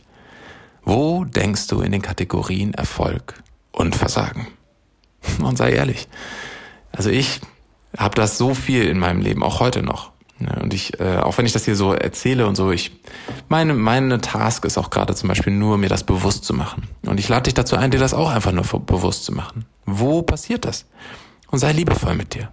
Wo 0.84 1.24
denkst 1.24 1.66
du 1.66 1.80
in 1.80 1.90
den 1.90 2.02
Kategorien 2.02 2.72
Erfolg 2.72 3.42
und 3.72 3.96
Versagen? 3.96 4.46
Und 5.42 5.58
sei 5.58 5.72
ehrlich. 5.72 6.06
Also 6.92 7.10
ich 7.10 7.40
habe 7.98 8.14
das 8.14 8.38
so 8.38 8.54
viel 8.54 8.84
in 8.84 9.00
meinem 9.00 9.22
Leben, 9.22 9.42
auch 9.42 9.58
heute 9.58 9.82
noch. 9.82 10.12
Und 10.38 10.72
ich, 10.72 11.00
äh, 11.00 11.16
auch 11.16 11.36
wenn 11.36 11.46
ich 11.46 11.52
das 11.52 11.64
hier 11.64 11.74
so 11.74 11.92
erzähle 11.92 12.46
und 12.46 12.54
so, 12.54 12.70
ich 12.70 12.92
meine, 13.48 13.74
meine 13.74 14.20
Task 14.20 14.64
ist 14.64 14.78
auch 14.78 14.90
gerade 14.90 15.16
zum 15.16 15.28
Beispiel 15.28 15.52
nur, 15.52 15.78
mir 15.78 15.88
das 15.88 16.04
bewusst 16.04 16.44
zu 16.44 16.54
machen. 16.54 16.88
Und 17.06 17.18
ich 17.18 17.28
lade 17.28 17.44
dich 17.44 17.54
dazu 17.54 17.76
ein, 17.76 17.90
dir 17.90 17.98
das 17.98 18.14
auch 18.14 18.30
einfach 18.30 18.52
nur 18.52 18.64
bewusst 18.64 19.24
zu 19.24 19.32
machen. 19.32 19.64
Wo 19.84 20.22
passiert 20.22 20.64
das? 20.64 20.86
Und 21.50 21.58
sei 21.58 21.72
liebevoll 21.72 22.14
mit 22.14 22.34
dir. 22.34 22.50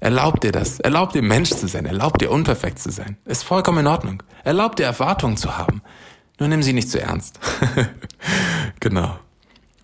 Erlaub 0.00 0.40
dir 0.40 0.52
das. 0.52 0.80
Erlaub 0.80 1.12
dir 1.12 1.22
Mensch 1.22 1.50
zu 1.50 1.66
sein. 1.66 1.86
Erlaub 1.86 2.18
dir 2.18 2.30
unperfekt 2.30 2.78
zu 2.78 2.90
sein. 2.90 3.16
Ist 3.24 3.44
vollkommen 3.44 3.78
in 3.78 3.86
Ordnung. 3.86 4.22
Erlaub 4.44 4.76
dir 4.76 4.84
Erwartungen 4.84 5.36
zu 5.36 5.56
haben. 5.56 5.82
Nur 6.38 6.48
nimm 6.48 6.62
sie 6.62 6.72
nicht 6.72 6.90
zu 6.90 7.00
ernst. 7.00 7.38
genau. 8.80 9.18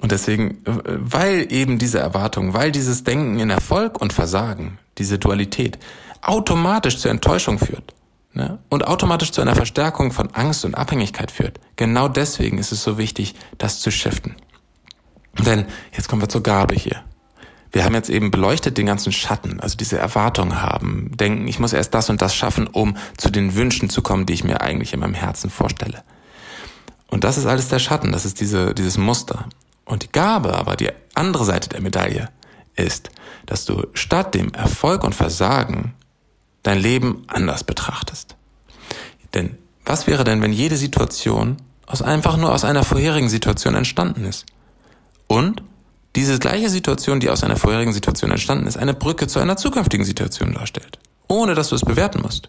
Und 0.00 0.12
deswegen, 0.12 0.58
weil 0.64 1.52
eben 1.52 1.78
diese 1.78 1.98
Erwartung, 2.00 2.54
weil 2.54 2.72
dieses 2.72 3.04
Denken 3.04 3.38
in 3.38 3.50
Erfolg 3.50 4.00
und 4.00 4.12
Versagen, 4.12 4.78
diese 4.98 5.18
Dualität, 5.18 5.78
automatisch 6.22 6.98
zur 6.98 7.10
Enttäuschung 7.10 7.58
führt 7.58 7.94
ne? 8.32 8.58
und 8.68 8.86
automatisch 8.86 9.32
zu 9.32 9.42
einer 9.42 9.54
Verstärkung 9.54 10.10
von 10.10 10.30
Angst 10.34 10.64
und 10.64 10.74
Abhängigkeit 10.74 11.30
führt. 11.30 11.60
Genau 11.76 12.08
deswegen 12.08 12.58
ist 12.58 12.72
es 12.72 12.82
so 12.82 12.98
wichtig, 12.98 13.34
das 13.58 13.80
zu 13.80 13.90
shiften. 13.90 14.36
Denn 15.38 15.66
jetzt 15.92 16.08
kommen 16.08 16.22
wir 16.22 16.28
zur 16.28 16.42
Gabe 16.42 16.74
hier 16.74 17.04
wir 17.72 17.84
haben 17.84 17.94
jetzt 17.94 18.10
eben 18.10 18.30
beleuchtet 18.30 18.78
den 18.78 18.86
ganzen 18.86 19.12
Schatten, 19.12 19.60
also 19.60 19.76
diese 19.76 19.98
Erwartung 19.98 20.60
haben, 20.60 21.12
denken, 21.16 21.46
ich 21.46 21.58
muss 21.58 21.72
erst 21.72 21.94
das 21.94 22.10
und 22.10 22.20
das 22.20 22.34
schaffen, 22.34 22.66
um 22.66 22.96
zu 23.16 23.30
den 23.30 23.54
Wünschen 23.54 23.90
zu 23.90 24.02
kommen, 24.02 24.26
die 24.26 24.32
ich 24.32 24.44
mir 24.44 24.60
eigentlich 24.60 24.92
in 24.92 25.00
meinem 25.00 25.14
Herzen 25.14 25.50
vorstelle. 25.50 26.02
Und 27.06 27.24
das 27.24 27.38
ist 27.38 27.46
alles 27.46 27.68
der 27.68 27.78
Schatten, 27.78 28.12
das 28.12 28.24
ist 28.24 28.40
diese, 28.40 28.74
dieses 28.74 28.98
Muster. 28.98 29.46
Und 29.84 30.04
die 30.04 30.12
Gabe, 30.12 30.56
aber 30.56 30.76
die 30.76 30.90
andere 31.14 31.44
Seite 31.44 31.68
der 31.68 31.80
Medaille, 31.80 32.28
ist, 32.76 33.10
dass 33.46 33.64
du 33.64 33.86
statt 33.94 34.34
dem 34.34 34.52
Erfolg 34.54 35.04
und 35.04 35.14
Versagen 35.14 35.94
dein 36.62 36.78
Leben 36.78 37.24
anders 37.26 37.64
betrachtest. 37.64 38.36
Denn 39.34 39.58
was 39.84 40.06
wäre 40.06 40.24
denn, 40.24 40.42
wenn 40.42 40.52
jede 40.52 40.76
Situation 40.76 41.56
aus 41.86 42.02
einfach 42.02 42.36
nur 42.36 42.52
aus 42.52 42.64
einer 42.64 42.84
vorherigen 42.84 43.28
Situation 43.28 43.74
entstanden 43.74 44.24
ist? 44.24 44.46
Und 45.26 45.62
diese 46.16 46.38
gleiche 46.38 46.70
Situation, 46.70 47.20
die 47.20 47.30
aus 47.30 47.44
einer 47.44 47.56
vorherigen 47.56 47.92
Situation 47.92 48.30
entstanden 48.30 48.66
ist, 48.66 48.76
eine 48.76 48.94
Brücke 48.94 49.26
zu 49.26 49.38
einer 49.38 49.56
zukünftigen 49.56 50.04
Situation 50.04 50.54
darstellt, 50.54 50.98
ohne 51.28 51.54
dass 51.54 51.68
du 51.68 51.76
es 51.76 51.82
bewerten 51.82 52.20
musst. 52.22 52.48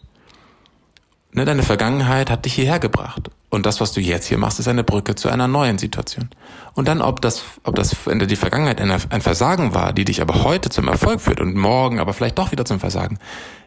Ne, 1.33 1.45
deine 1.45 1.63
Vergangenheit 1.63 2.29
hat 2.29 2.43
dich 2.43 2.55
hierher 2.55 2.79
gebracht 2.79 3.31
Und 3.49 3.65
das, 3.65 3.79
was 3.79 3.93
du 3.93 4.01
jetzt 4.01 4.25
hier 4.25 4.37
machst, 4.37 4.59
ist 4.59 4.67
eine 4.67 4.83
Brücke 4.83 5.15
zu 5.15 5.29
einer 5.29 5.47
neuen 5.47 5.77
Situation. 5.77 6.29
Und 6.73 6.89
dann, 6.89 7.01
ob 7.01 7.21
das, 7.21 7.43
ob 7.63 7.75
das 7.75 7.95
in 8.07 8.19
der 8.19 8.37
Vergangenheit 8.37 8.81
ein 8.81 9.21
Versagen 9.21 9.73
war, 9.73 9.93
die 9.93 10.03
dich 10.03 10.21
aber 10.21 10.43
heute 10.43 10.69
zum 10.69 10.89
Erfolg 10.89 11.21
führt 11.21 11.39
und 11.39 11.55
morgen 11.55 11.99
aber 11.99 12.13
vielleicht 12.13 12.37
doch 12.37 12.51
wieder 12.51 12.65
zum 12.65 12.81
Versagen, 12.81 13.17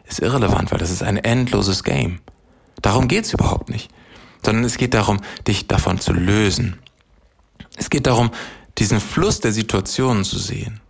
ist 0.07 0.19
irrelevant, 0.19 0.71
weil 0.71 0.77
das 0.77 0.91
ist 0.91 1.01
ein 1.01 1.17
endloses 1.17 1.83
Game. 1.83 2.19
Darum 2.81 3.07
geht's 3.07 3.33
überhaupt 3.33 3.69
nicht. 3.69 3.89
Sondern 4.43 4.63
es 4.63 4.77
geht 4.77 4.93
darum, 4.93 5.21
dich 5.47 5.67
davon 5.67 5.99
zu 5.99 6.13
lösen. 6.13 6.77
Es 7.77 7.89
geht 7.89 8.05
darum, 8.05 8.29
diesen 8.77 8.99
Fluss 8.99 9.39
der 9.39 9.51
Situationen 9.51 10.23
zu 10.23 10.37
sehen 10.37 10.81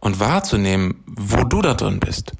und 0.00 0.20
wahrzunehmen, 0.20 1.02
wo 1.06 1.44
du 1.44 1.62
da 1.62 1.74
drin 1.74 2.00
bist 2.00 2.32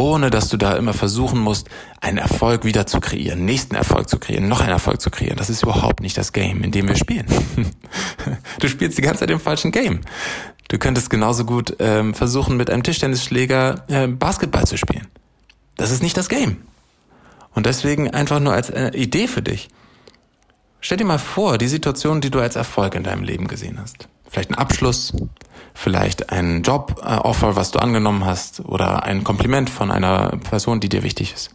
ohne 0.00 0.30
dass 0.30 0.48
du 0.48 0.56
da 0.56 0.76
immer 0.76 0.94
versuchen 0.94 1.38
musst, 1.38 1.68
einen 2.00 2.18
Erfolg 2.18 2.64
wieder 2.64 2.86
zu 2.86 3.00
kreieren, 3.00 3.44
nächsten 3.44 3.74
Erfolg 3.74 4.08
zu 4.08 4.18
kreieren, 4.18 4.48
noch 4.48 4.60
einen 4.60 4.70
Erfolg 4.70 5.00
zu 5.00 5.10
kreieren. 5.10 5.36
Das 5.36 5.50
ist 5.50 5.62
überhaupt 5.62 6.00
nicht 6.00 6.16
das 6.16 6.32
Game, 6.32 6.62
in 6.62 6.70
dem 6.70 6.88
wir 6.88 6.96
spielen. 6.96 7.26
du 8.60 8.68
spielst 8.68 8.98
die 8.98 9.02
ganze 9.02 9.20
Zeit 9.20 9.30
im 9.30 9.40
falschen 9.40 9.72
Game. 9.72 10.00
Du 10.68 10.78
könntest 10.78 11.10
genauso 11.10 11.44
gut 11.44 11.76
ähm, 11.80 12.14
versuchen, 12.14 12.56
mit 12.56 12.70
einem 12.70 12.82
Tischtennisschläger 12.82 13.84
äh, 13.88 14.06
Basketball 14.06 14.66
zu 14.66 14.76
spielen. 14.76 15.08
Das 15.76 15.90
ist 15.90 16.02
nicht 16.02 16.16
das 16.16 16.28
Game. 16.28 16.58
Und 17.54 17.66
deswegen 17.66 18.10
einfach 18.10 18.40
nur 18.40 18.54
als 18.54 18.70
äh, 18.70 18.90
Idee 18.90 19.26
für 19.26 19.42
dich. 19.42 19.68
Stell 20.80 20.96
dir 20.96 21.04
mal 21.04 21.18
vor, 21.18 21.58
die 21.58 21.68
Situation, 21.68 22.20
die 22.20 22.30
du 22.30 22.38
als 22.40 22.56
Erfolg 22.56 22.94
in 22.94 23.02
deinem 23.02 23.24
Leben 23.24 23.48
gesehen 23.48 23.78
hast. 23.80 24.08
Vielleicht 24.30 24.50
ein 24.50 24.54
Abschluss, 24.54 25.12
vielleicht 25.74 26.30
ein 26.30 26.62
Job-Offer, 26.62 27.56
was 27.56 27.72
du 27.72 27.80
angenommen 27.80 28.24
hast 28.24 28.60
oder 28.60 29.02
ein 29.02 29.24
Kompliment 29.24 29.68
von 29.68 29.90
einer 29.90 30.38
Person, 30.38 30.78
die 30.78 30.88
dir 30.88 31.02
wichtig 31.02 31.34
ist. 31.34 31.50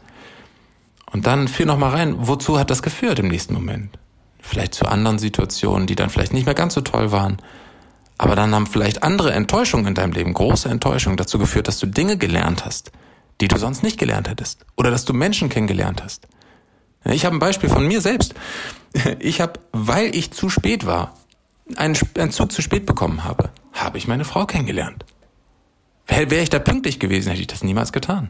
Und 1.09 1.25
dann 1.25 1.47
führ 1.47 1.65
noch 1.65 1.77
mal 1.77 1.91
rein, 1.91 2.15
wozu 2.17 2.59
hat 2.59 2.69
das 2.69 2.83
geführt 2.83 3.19
im 3.19 3.29
nächsten 3.29 3.53
Moment? 3.53 3.97
Vielleicht 4.41 4.73
zu 4.73 4.85
anderen 4.87 5.19
Situationen, 5.19 5.87
die 5.87 5.95
dann 5.95 6.09
vielleicht 6.09 6.33
nicht 6.33 6.45
mehr 6.45 6.53
ganz 6.53 6.73
so 6.73 6.81
toll 6.81 7.13
waren. 7.13 7.37
Aber 8.17 8.35
dann 8.35 8.53
haben 8.53 8.67
vielleicht 8.67 9.03
andere 9.03 9.31
Enttäuschungen 9.31 9.87
in 9.87 9.95
deinem 9.95 10.11
Leben, 10.11 10.33
große 10.33 10.67
Enttäuschungen 10.67 11.15
dazu 11.15 11.39
geführt, 11.39 11.69
dass 11.69 11.79
du 11.79 11.87
Dinge 11.87 12.17
gelernt 12.17 12.65
hast, 12.65 12.91
die 13.39 13.47
du 13.47 13.57
sonst 13.57 13.83
nicht 13.83 13.97
gelernt 13.97 14.29
hättest. 14.29 14.65
Oder 14.75 14.91
dass 14.91 15.05
du 15.05 15.13
Menschen 15.13 15.47
kennengelernt 15.47 16.03
hast. 16.03 16.27
Ich 17.05 17.23
habe 17.23 17.37
ein 17.37 17.39
Beispiel 17.39 17.69
von 17.69 17.87
mir 17.87 18.01
selbst. 18.01 18.35
Ich 19.19 19.39
habe, 19.39 19.59
weil 19.71 20.13
ich 20.13 20.31
zu 20.31 20.49
spät 20.49 20.85
war, 20.85 21.13
einen, 21.75 21.97
einen 22.17 22.31
Zug 22.31 22.51
zu 22.51 22.61
spät 22.61 22.85
bekommen 22.85 23.23
habe, 23.23 23.49
habe 23.73 23.97
ich 23.97 24.07
meine 24.07 24.25
Frau 24.25 24.45
kennengelernt. 24.45 25.05
Wäre 26.07 26.41
ich 26.41 26.49
da 26.49 26.59
pünktlich 26.59 26.99
gewesen, 26.99 27.29
hätte 27.29 27.41
ich 27.41 27.47
das 27.47 27.63
niemals 27.63 27.91
getan. 27.91 28.29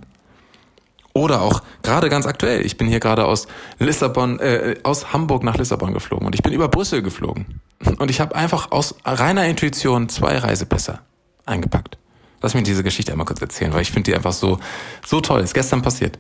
Oder 1.14 1.42
auch 1.42 1.62
gerade 1.82 2.10
ganz 2.10 2.26
aktuell, 2.26 2.66
ich 2.66 2.78
bin 2.78 2.88
hier 2.88 3.00
gerade 3.00 3.26
aus 3.26 3.48
Lissabon, 3.80 4.40
äh, 4.40 4.76
aus 4.84 5.14
Hamburg 5.14 5.44
nach 5.44 5.58
Lissabon 5.58 5.94
geflogen 5.94 6.28
und 6.28 6.36
ich 6.36 6.44
bin 6.44 6.52
über 6.52 6.68
Brüssel 6.68 7.02
geflogen. 7.02 7.62
Und 8.00 8.10
ich 8.10 8.20
habe 8.20 8.36
einfach 8.36 8.72
aus 8.72 8.96
reiner 9.06 9.46
Intuition 9.46 10.10
zwei 10.10 10.38
Reisepässe 10.38 11.00
eingepackt. 11.46 11.98
Lass 12.42 12.54
mich 12.54 12.64
diese 12.64 12.84
Geschichte 12.84 13.12
einmal 13.12 13.26
kurz 13.26 13.42
erzählen, 13.42 13.74
weil 13.74 13.82
ich 13.82 13.92
finde 13.92 14.12
die 14.12 14.16
einfach 14.16 14.34
so, 14.34 14.60
so 15.06 15.22
toll. 15.22 15.42
Ist 15.42 15.54
gestern 15.54 15.82
passiert. 15.82 16.20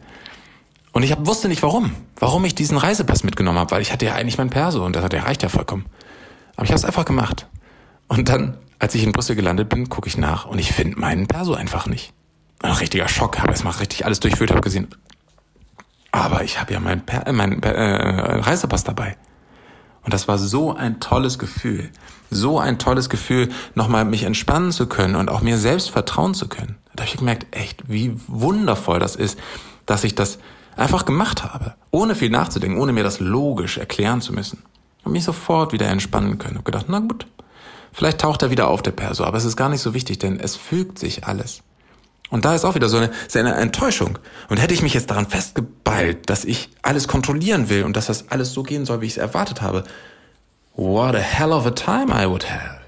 Und 0.93 1.03
ich 1.03 1.11
hab, 1.11 1.27
wusste 1.27 1.49
nicht 1.49 1.61
warum. 1.61 1.93
Warum 2.17 2.45
ich 2.45 2.55
diesen 2.55 2.77
Reisepass 2.77 3.23
mitgenommen 3.23 3.59
habe, 3.59 3.71
weil 3.71 3.81
ich 3.81 3.91
hatte 3.91 4.05
ja 4.05 4.15
eigentlich 4.15 4.37
mein 4.37 4.49
Perso 4.49 4.85
und 4.85 4.95
das 4.95 5.09
der 5.09 5.25
reicht 5.25 5.43
ja 5.43 5.49
vollkommen. 5.49 5.85
Aber 6.55 6.65
ich 6.65 6.71
habe 6.71 6.77
es 6.79 6.85
einfach 6.85 7.05
gemacht. 7.05 7.47
Und 8.07 8.29
dann 8.29 8.57
als 8.79 8.95
ich 8.95 9.03
in 9.03 9.11
Brüssel 9.11 9.35
gelandet 9.35 9.69
bin, 9.69 9.89
gucke 9.89 10.07
ich 10.07 10.17
nach 10.17 10.45
und 10.45 10.59
ich 10.59 10.71
finde 10.71 10.99
meinen 10.99 11.27
Perso 11.27 11.53
einfach 11.53 11.87
nicht. 11.87 12.13
Ein 12.61 12.73
richtiger 12.73 13.07
Schock, 13.07 13.39
habe 13.39 13.51
erstmal 13.51 13.73
richtig 13.73 14.05
alles 14.05 14.19
durchführt, 14.19 14.51
habe 14.51 14.61
gesehen. 14.61 14.87
Aber 16.11 16.43
ich 16.43 16.59
habe 16.59 16.73
ja 16.73 16.79
meinen 16.79 17.05
per, 17.05 17.27
äh, 17.27 17.33
mein, 17.33 17.61
äh, 17.61 18.39
Reisepass 18.39 18.83
dabei. 18.83 19.17
Und 20.03 20.13
das 20.13 20.27
war 20.27 20.37
so 20.37 20.73
ein 20.73 20.99
tolles 20.99 21.39
Gefühl. 21.39 21.89
So 22.29 22.59
ein 22.59 22.79
tolles 22.79 23.09
Gefühl, 23.09 23.49
nochmal 23.75 24.05
mich 24.05 24.23
entspannen 24.23 24.71
zu 24.71 24.87
können 24.87 25.15
und 25.15 25.29
auch 25.29 25.41
mir 25.41 25.57
selbst 25.57 25.89
vertrauen 25.89 26.33
zu 26.33 26.47
können. 26.47 26.77
Da 26.95 27.03
habe 27.03 27.11
ich 27.11 27.17
gemerkt, 27.17 27.55
echt, 27.55 27.89
wie 27.89 28.13
wundervoll 28.27 28.99
das 28.99 29.15
ist, 29.15 29.39
dass 29.85 30.03
ich 30.03 30.15
das 30.15 30.39
einfach 30.75 31.05
gemacht 31.05 31.43
habe. 31.43 31.75
Ohne 31.91 32.15
viel 32.15 32.29
nachzudenken, 32.29 32.79
ohne 32.79 32.93
mir 32.93 33.03
das 33.03 33.19
logisch 33.19 33.77
erklären 33.77 34.21
zu 34.21 34.33
müssen. 34.33 34.63
Und 35.05 35.13
mich 35.13 35.23
sofort 35.23 35.71
wieder 35.71 35.87
entspannen 35.87 36.37
können. 36.37 36.57
Und 36.57 36.65
gedacht, 36.65 36.87
na 36.89 36.99
gut, 36.99 37.25
Vielleicht 37.95 38.19
taucht 38.19 38.41
er 38.41 38.51
wieder 38.51 38.67
auf, 38.67 38.81
der 38.81 38.91
Perso, 38.91 39.23
aber 39.23 39.37
es 39.37 39.45
ist 39.45 39.55
gar 39.55 39.69
nicht 39.69 39.79
so 39.79 39.93
wichtig, 39.93 40.19
denn 40.19 40.37
es 40.37 40.57
fügt 40.57 40.99
sich 40.99 41.23
alles. 41.23 41.61
Und 42.29 42.43
da 42.43 42.53
ist 42.53 42.65
auch 42.65 42.75
wieder 42.75 42.89
so 42.89 42.97
eine, 42.97 43.09
so 43.29 43.39
eine 43.39 43.55
Enttäuschung. 43.55 44.19
Und 44.49 44.57
hätte 44.57 44.73
ich 44.73 44.81
mich 44.81 44.93
jetzt 44.93 45.09
daran 45.11 45.27
festgeballt, 45.27 46.29
dass 46.29 46.43
ich 46.43 46.71
alles 46.81 47.07
kontrollieren 47.07 47.69
will 47.69 47.85
und 47.85 47.95
dass 47.95 48.07
das 48.07 48.29
alles 48.31 48.51
so 48.51 48.63
gehen 48.63 48.83
soll, 48.83 48.99
wie 48.99 49.05
ich 49.05 49.13
es 49.13 49.17
erwartet 49.17 49.61
habe, 49.61 49.85
what 50.75 51.15
a 51.15 51.19
hell 51.19 51.53
of 51.53 51.65
a 51.65 51.71
time 51.71 52.11
I 52.11 52.27
would 52.29 52.51
have. 52.51 52.81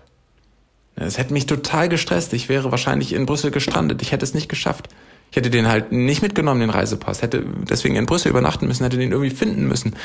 Es 0.95 1.17
hätte 1.17 1.31
mich 1.31 1.45
total 1.45 1.87
gestresst. 1.87 2.33
Ich 2.33 2.49
wäre 2.49 2.71
wahrscheinlich 2.71 3.13
in 3.13 3.25
Brüssel 3.25 3.51
gestrandet. 3.51 4.01
Ich 4.01 4.11
hätte 4.11 4.25
es 4.25 4.33
nicht 4.33 4.49
geschafft. 4.49 4.89
Ich 5.31 5.37
hätte 5.37 5.49
den 5.49 5.69
halt 5.69 5.93
nicht 5.93 6.21
mitgenommen, 6.21 6.59
den 6.59 6.69
Reisepass. 6.69 7.21
Hätte 7.21 7.45
deswegen 7.69 7.95
in 7.95 8.07
Brüssel 8.07 8.27
übernachten 8.27 8.67
müssen, 8.67 8.83
hätte 8.83 8.97
den 8.97 9.13
irgendwie 9.13 9.33
finden 9.33 9.69
müssen. 9.69 9.95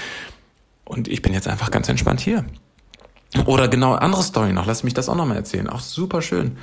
Und 0.93 1.09
ich 1.09 1.23
bin 1.23 1.33
jetzt 1.33 1.49
einfach 1.49 1.71
ganz 1.71 1.89
entspannt 1.89 2.21
hier. 2.21 2.45
Oder 3.47 3.69
genau 3.69 3.95
andere 3.95 4.23
Story 4.23 4.53
noch, 4.53 4.67
lass 4.67 4.85
mich 4.85 4.93
das 4.93 5.09
auch 5.09 5.15
nochmal 5.15 5.39
erzählen. 5.39 5.69
Auch 5.71 5.81
super 5.81 6.21
schön. 6.21 6.59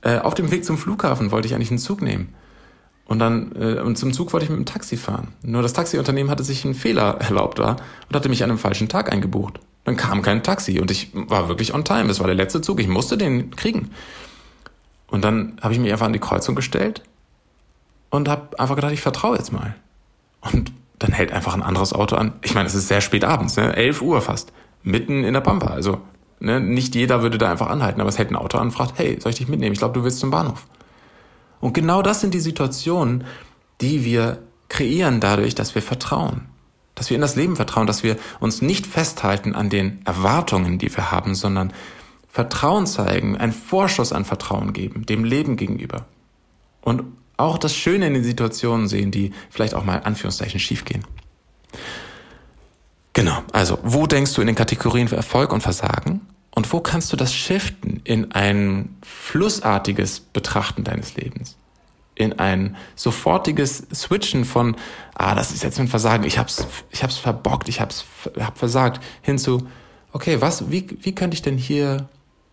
Äh, 0.00 0.18
auf 0.18 0.32
dem 0.32 0.50
Weg 0.50 0.64
zum 0.64 0.78
Flughafen 0.78 1.30
wollte 1.30 1.46
ich 1.46 1.54
eigentlich 1.54 1.70
einen 1.70 1.78
Zug 1.78 2.00
nehmen. 2.00 2.32
Und 3.04 3.18
dann, 3.18 3.52
äh, 3.56 3.80
und 3.80 3.98
zum 3.98 4.14
Zug 4.14 4.32
wollte 4.32 4.44
ich 4.44 4.50
mit 4.50 4.58
dem 4.58 4.64
Taxi 4.64 4.96
fahren. 4.96 5.34
Nur 5.42 5.60
das 5.60 5.74
Taxiunternehmen 5.74 6.30
hatte 6.30 6.42
sich 6.42 6.64
einen 6.64 6.72
Fehler 6.72 7.16
erlaubt 7.20 7.58
da 7.58 7.76
und 8.08 8.16
hatte 8.16 8.30
mich 8.30 8.42
an 8.42 8.48
einem 8.48 8.58
falschen 8.58 8.88
Tag 8.88 9.12
eingebucht. 9.12 9.60
Dann 9.84 9.96
kam 9.96 10.22
kein 10.22 10.42
Taxi 10.42 10.80
und 10.80 10.90
ich 10.90 11.10
war 11.12 11.48
wirklich 11.48 11.74
on 11.74 11.84
time. 11.84 12.10
Es 12.10 12.18
war 12.18 12.26
der 12.26 12.36
letzte 12.36 12.62
Zug. 12.62 12.80
Ich 12.80 12.88
musste 12.88 13.18
den 13.18 13.54
kriegen. 13.56 13.90
Und 15.08 15.22
dann 15.22 15.58
habe 15.60 15.74
ich 15.74 15.80
mich 15.80 15.92
einfach 15.92 16.06
an 16.06 16.14
die 16.14 16.18
Kreuzung 16.18 16.54
gestellt 16.54 17.02
und 18.08 18.26
habe 18.26 18.58
einfach 18.58 18.76
gedacht, 18.76 18.92
ich 18.92 19.02
vertraue 19.02 19.36
jetzt 19.36 19.52
mal. 19.52 19.74
Und 20.40 20.72
dann 21.00 21.12
hält 21.12 21.32
einfach 21.32 21.54
ein 21.54 21.62
anderes 21.62 21.92
Auto 21.92 22.14
an. 22.14 22.34
Ich 22.42 22.54
meine, 22.54 22.68
es 22.68 22.74
ist 22.74 22.86
sehr 22.86 23.00
spät 23.00 23.24
abends, 23.24 23.56
ne? 23.56 23.74
11 23.74 24.02
Uhr 24.02 24.20
fast 24.20 24.52
mitten 24.82 25.24
in 25.24 25.34
der 25.34 25.40
Pampa. 25.40 25.68
Also 25.68 26.00
ne, 26.38 26.60
nicht 26.60 26.94
jeder 26.94 27.22
würde 27.22 27.38
da 27.38 27.50
einfach 27.50 27.68
anhalten, 27.68 28.00
aber 28.00 28.10
es 28.10 28.18
hält 28.18 28.30
ein 28.30 28.36
Auto 28.36 28.58
an 28.58 28.68
und 28.68 28.72
fragt, 28.72 28.98
hey, 28.98 29.18
soll 29.20 29.30
ich 29.30 29.38
dich 29.38 29.48
mitnehmen? 29.48 29.72
Ich 29.72 29.78
glaube, 29.78 29.94
du 29.94 30.04
willst 30.04 30.20
zum 30.20 30.30
Bahnhof. 30.30 30.66
Und 31.60 31.72
genau 31.72 32.02
das 32.02 32.20
sind 32.20 32.34
die 32.34 32.40
Situationen, 32.40 33.24
die 33.80 34.04
wir 34.04 34.42
kreieren 34.68 35.20
dadurch, 35.20 35.54
dass 35.54 35.74
wir 35.74 35.82
vertrauen. 35.82 36.46
Dass 36.94 37.08
wir 37.08 37.14
in 37.14 37.22
das 37.22 37.36
Leben 37.36 37.56
vertrauen, 37.56 37.86
dass 37.86 38.02
wir 38.02 38.16
uns 38.38 38.60
nicht 38.60 38.86
festhalten 38.86 39.54
an 39.54 39.70
den 39.70 40.02
Erwartungen, 40.04 40.78
die 40.78 40.94
wir 40.94 41.10
haben, 41.10 41.34
sondern 41.34 41.72
Vertrauen 42.28 42.86
zeigen, 42.86 43.38
einen 43.38 43.52
Vorschuss 43.52 44.12
an 44.12 44.26
Vertrauen 44.26 44.74
geben, 44.74 45.06
dem 45.06 45.24
Leben 45.24 45.56
gegenüber. 45.56 46.04
Und 46.82 47.04
auch 47.40 47.58
das 47.58 47.74
Schöne 47.74 48.06
in 48.06 48.14
den 48.14 48.24
Situationen 48.24 48.88
sehen, 48.88 49.10
die 49.10 49.32
vielleicht 49.50 49.74
auch 49.74 49.84
mal 49.84 49.98
Anführungszeichen 49.98 50.60
schiefgehen. 50.60 51.04
Genau, 53.12 53.42
also 53.52 53.78
wo 53.82 54.06
denkst 54.06 54.34
du 54.34 54.40
in 54.40 54.46
den 54.46 54.56
Kategorien 54.56 55.08
für 55.08 55.16
Erfolg 55.16 55.52
und 55.52 55.60
Versagen? 55.60 56.20
Und 56.52 56.72
wo 56.72 56.80
kannst 56.80 57.12
du 57.12 57.16
das 57.16 57.34
shiften 57.34 58.00
in 58.04 58.32
ein 58.32 58.96
flussartiges 59.02 60.20
Betrachten 60.20 60.84
deines 60.84 61.14
Lebens? 61.16 61.56
In 62.14 62.38
ein 62.38 62.76
sofortiges 62.96 63.86
Switchen 63.94 64.44
von, 64.44 64.76
ah, 65.14 65.34
das 65.34 65.52
ist 65.52 65.62
jetzt 65.62 65.80
ein 65.80 65.88
Versagen, 65.88 66.24
ich 66.24 66.38
hab's, 66.38 66.66
ich 66.90 67.02
hab's 67.02 67.16
verbockt, 67.16 67.68
ich 67.68 67.80
hab's, 67.80 68.04
hab 68.38 68.58
versagt, 68.58 69.02
hin 69.22 69.38
zu, 69.38 69.66
okay, 70.12 70.40
was, 70.40 70.70
wie, 70.70 70.86
wie 71.00 71.14
könnte 71.14 71.34
ich 71.34 71.42
denn 71.42 71.56
hier, 71.56 72.08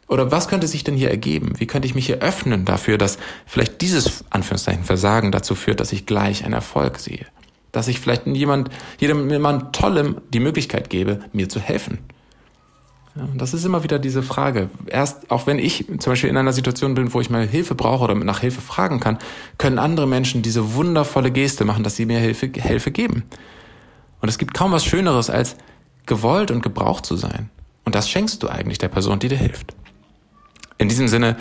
oder 0.08 0.32
was 0.32 0.48
könnte 0.48 0.68
sich 0.68 0.84
denn 0.84 0.96
hier 0.96 1.10
ergeben? 1.10 1.54
Wie 1.58 1.68
könnte 1.68 1.88
ich 1.88 1.96
mich 1.96 2.06
hier 2.06 2.20
öffnen 2.20 2.66
dafür, 2.66 2.98
dass 2.98 3.18
vielleicht 3.46 3.82
dieses, 3.82 4.24
Anführungszeichen, 4.30 4.84
Versagen 4.84 5.32
dazu 5.32 5.56
führt, 5.56 5.80
dass 5.80 5.92
ich 5.92 6.06
gleich 6.06 6.46
einen 6.46 6.54
Erfolg 6.54 7.00
sehe? 7.00 7.26
dass 7.78 7.88
ich 7.88 8.00
vielleicht 8.00 8.26
jemand, 8.26 8.70
jedem 8.98 9.30
jemand 9.30 9.76
Tollem 9.76 10.18
die 10.34 10.40
Möglichkeit 10.40 10.90
gebe, 10.90 11.20
mir 11.32 11.48
zu 11.48 11.60
helfen. 11.60 12.00
Das 13.36 13.54
ist 13.54 13.66
immer 13.66 13.84
wieder 13.84 13.98
diese 13.98 14.22
Frage. 14.22 14.70
Erst, 14.86 15.32
auch 15.32 15.48
wenn 15.48 15.58
ich 15.58 15.86
zum 16.00 16.12
Beispiel 16.12 16.30
in 16.30 16.38
einer 16.38 16.54
Situation 16.54 16.94
bin, 16.94 17.14
wo 17.14 17.22
ich 17.22 17.32
mal 17.32 17.48
Hilfe 17.48 17.74
brauche 17.74 18.04
oder 18.04 18.16
nach 18.16 18.42
Hilfe 18.42 18.62
fragen 18.62 19.00
kann, 19.00 19.18
können 19.58 19.80
andere 19.80 20.08
Menschen 20.08 20.44
diese 20.44 20.76
wundervolle 20.76 21.32
Geste 21.32 21.66
machen, 21.66 21.84
dass 21.84 21.96
sie 21.96 22.06
mir 22.06 22.20
Hilfe, 22.20 22.52
Hilfe 22.54 22.92
geben. 22.92 23.24
Und 24.22 24.30
es 24.30 24.38
gibt 24.38 24.54
kaum 24.54 24.72
was 24.72 24.86
Schöneres, 24.86 25.32
als 25.32 25.56
gewollt 26.06 26.52
und 26.52 26.62
gebraucht 26.62 27.08
zu 27.08 27.16
sein. 27.16 27.50
Und 27.86 27.96
das 27.96 28.10
schenkst 28.10 28.44
du 28.44 28.50
eigentlich 28.50 28.78
der 28.78 28.90
Person, 28.90 29.18
die 29.18 29.30
dir 29.30 29.38
hilft. 29.38 29.74
In 30.78 30.90
diesem 30.90 31.08
Sinne 31.08 31.38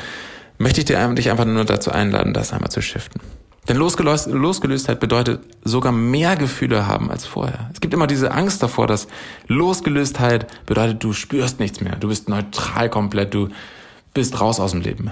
möchte 0.59 0.81
ich 0.81 0.87
dich 0.87 0.97
einfach 0.97 1.45
nur 1.45 1.65
dazu 1.65 1.91
einladen, 1.93 2.33
das 2.33 2.53
einmal 2.53 2.71
zu 2.71 2.81
shiften. 2.81 3.21
Denn 3.69 3.77
Losgelöst, 3.77 4.29
Losgelöstheit 4.29 5.01
bedeutet 5.01 5.41
sogar 5.65 5.91
mehr 5.91 6.37
Gefühle 6.37 6.87
haben 6.87 7.11
als 7.11 7.27
vorher. 7.27 7.69
Es 7.73 7.81
gibt 7.81 7.95
immer 7.95 8.07
diese 8.07 8.31
Angst 8.31 8.63
davor, 8.63 8.87
dass 8.87 9.09
Losgelöstheit 9.49 10.47
bedeutet, 10.67 11.03
du 11.03 11.13
spürst 11.13 11.59
nichts 11.59 11.81
mehr, 11.81 11.97
du 11.97 12.09
bist 12.09 12.29
neutral 12.29 12.89
komplett, 12.89 13.35
du 13.35 13.49
bist 14.15 14.41
raus 14.41 14.61
aus 14.61 14.71
dem 14.71 14.83
Leben. 14.83 15.11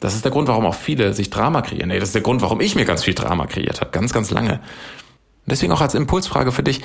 Das 0.00 0.14
ist 0.14 0.24
der 0.24 0.32
Grund, 0.32 0.48
warum 0.48 0.66
auch 0.66 0.74
viele 0.74 1.14
sich 1.14 1.30
Drama 1.30 1.62
kreieren. 1.62 1.88
Nee, 1.88 2.00
das 2.00 2.10
ist 2.10 2.14
der 2.14 2.22
Grund, 2.22 2.42
warum 2.42 2.60
ich 2.60 2.74
mir 2.74 2.84
ganz 2.84 3.04
viel 3.04 3.14
Drama 3.14 3.46
kreiert 3.46 3.80
habe, 3.80 3.90
ganz, 3.90 4.12
ganz 4.12 4.30
lange. 4.30 4.60
Deswegen 5.46 5.72
auch 5.72 5.80
als 5.80 5.94
Impulsfrage 5.94 6.52
für 6.52 6.62
dich, 6.62 6.82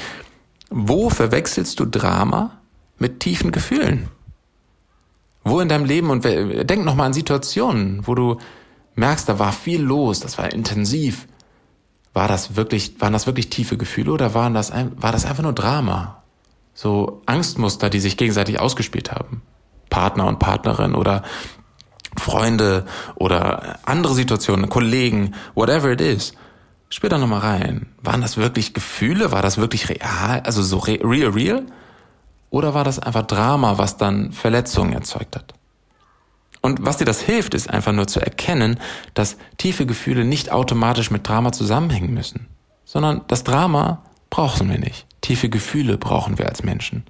Wo 0.69 1.09
verwechselst 1.09 1.79
du 1.79 1.85
Drama 1.85 2.59
mit 2.97 3.19
tiefen 3.19 3.51
Gefühlen? 3.51 4.09
Wo 5.43 5.59
in 5.59 5.69
deinem 5.69 5.85
Leben 5.85 6.09
und 6.09 6.23
denk 6.23 6.85
noch 6.85 6.95
mal 6.95 7.05
an 7.05 7.13
Situationen, 7.13 8.07
wo 8.07 8.15
du 8.15 8.37
merkst, 8.95 9.27
da 9.27 9.39
war 9.39 9.51
viel 9.51 9.81
los, 9.81 10.19
das 10.19 10.37
war 10.37 10.51
intensiv. 10.53 11.27
War 12.13 12.27
das 12.27 12.55
wirklich, 12.55 13.01
waren 13.01 13.13
das 13.13 13.25
wirklich 13.25 13.49
tiefe 13.49 13.75
Gefühle 13.75 14.11
oder 14.11 14.33
waren 14.33 14.53
das, 14.53 14.71
war 14.71 15.11
das 15.11 15.25
einfach 15.25 15.43
nur 15.43 15.53
Drama? 15.53 16.23
So 16.73 17.21
Angstmuster, 17.25 17.89
die 17.89 17.99
sich 17.99 18.17
gegenseitig 18.17 18.59
ausgespielt 18.59 19.11
haben. 19.11 19.41
Partner 19.89 20.27
und 20.27 20.39
Partnerin 20.39 20.95
oder 20.95 21.23
Freunde 22.17 22.85
oder 23.15 23.79
andere 23.85 24.13
Situationen, 24.13 24.69
Kollegen, 24.69 25.33
whatever 25.55 25.91
it 25.91 26.01
is. 26.01 26.33
Spür 26.89 27.09
da 27.09 27.17
nochmal 27.17 27.39
rein. 27.39 27.87
Waren 28.01 28.21
das 28.21 28.37
wirklich 28.37 28.73
Gefühle? 28.73 29.31
War 29.31 29.41
das 29.41 29.57
wirklich 29.57 29.89
real? 29.89 30.41
Also 30.45 30.61
so 30.61 30.77
real, 30.77 31.31
real? 31.31 31.65
Oder 32.53 32.75
war 32.75 32.83
das 32.83 32.99
einfach 32.99 33.23
Drama, 33.23 33.79
was 33.79 33.97
dann 33.97 34.31
Verletzungen 34.31 34.93
erzeugt 34.93 35.35
hat? 35.35 35.55
Und 36.61 36.85
was 36.85 36.97
dir 36.97 37.05
das 37.05 37.19
hilft, 37.19 37.55
ist 37.55 37.67
einfach 37.67 37.93
nur 37.93 38.05
zu 38.05 38.19
erkennen, 38.19 38.79
dass 39.15 39.37
tiefe 39.57 39.87
Gefühle 39.87 40.23
nicht 40.23 40.51
automatisch 40.51 41.09
mit 41.09 41.27
Drama 41.27 41.51
zusammenhängen 41.51 42.13
müssen, 42.13 42.45
sondern 42.85 43.21
das 43.27 43.43
Drama 43.43 44.03
brauchen 44.29 44.69
wir 44.69 44.77
nicht. 44.77 45.07
Tiefe 45.21 45.49
Gefühle 45.49 45.97
brauchen 45.97 46.37
wir 46.37 46.47
als 46.47 46.61
Menschen. 46.61 47.05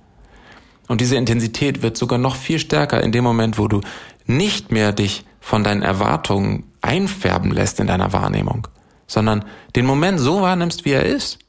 Und 0.88 1.02
diese 1.02 1.18
Intensität 1.18 1.82
wird 1.82 1.98
sogar 1.98 2.20
noch 2.20 2.38
viel 2.38 2.58
stärker 2.58 3.04
in 3.04 3.12
dem 3.12 3.26
Moment, 3.26 3.58
wo 3.58 3.68
du 3.68 3.82
nicht 4.26 4.72
mehr 4.72 4.94
dich 4.94 5.26
von 5.42 5.66
deinen 5.66 5.82
Erwartungen 5.82 6.72
einfärben 6.80 7.52
lässt 7.52 7.82
in 7.82 7.88
deiner 7.88 8.14
Wahrnehmung, 8.14 8.70
sondern 9.08 9.44
den 9.76 9.86
Moment 9.86 10.22
so 10.22 10.40
wahrnimmst, 10.40 10.86
wie 10.86 10.92
er 10.92 11.04
ist. 11.04 11.40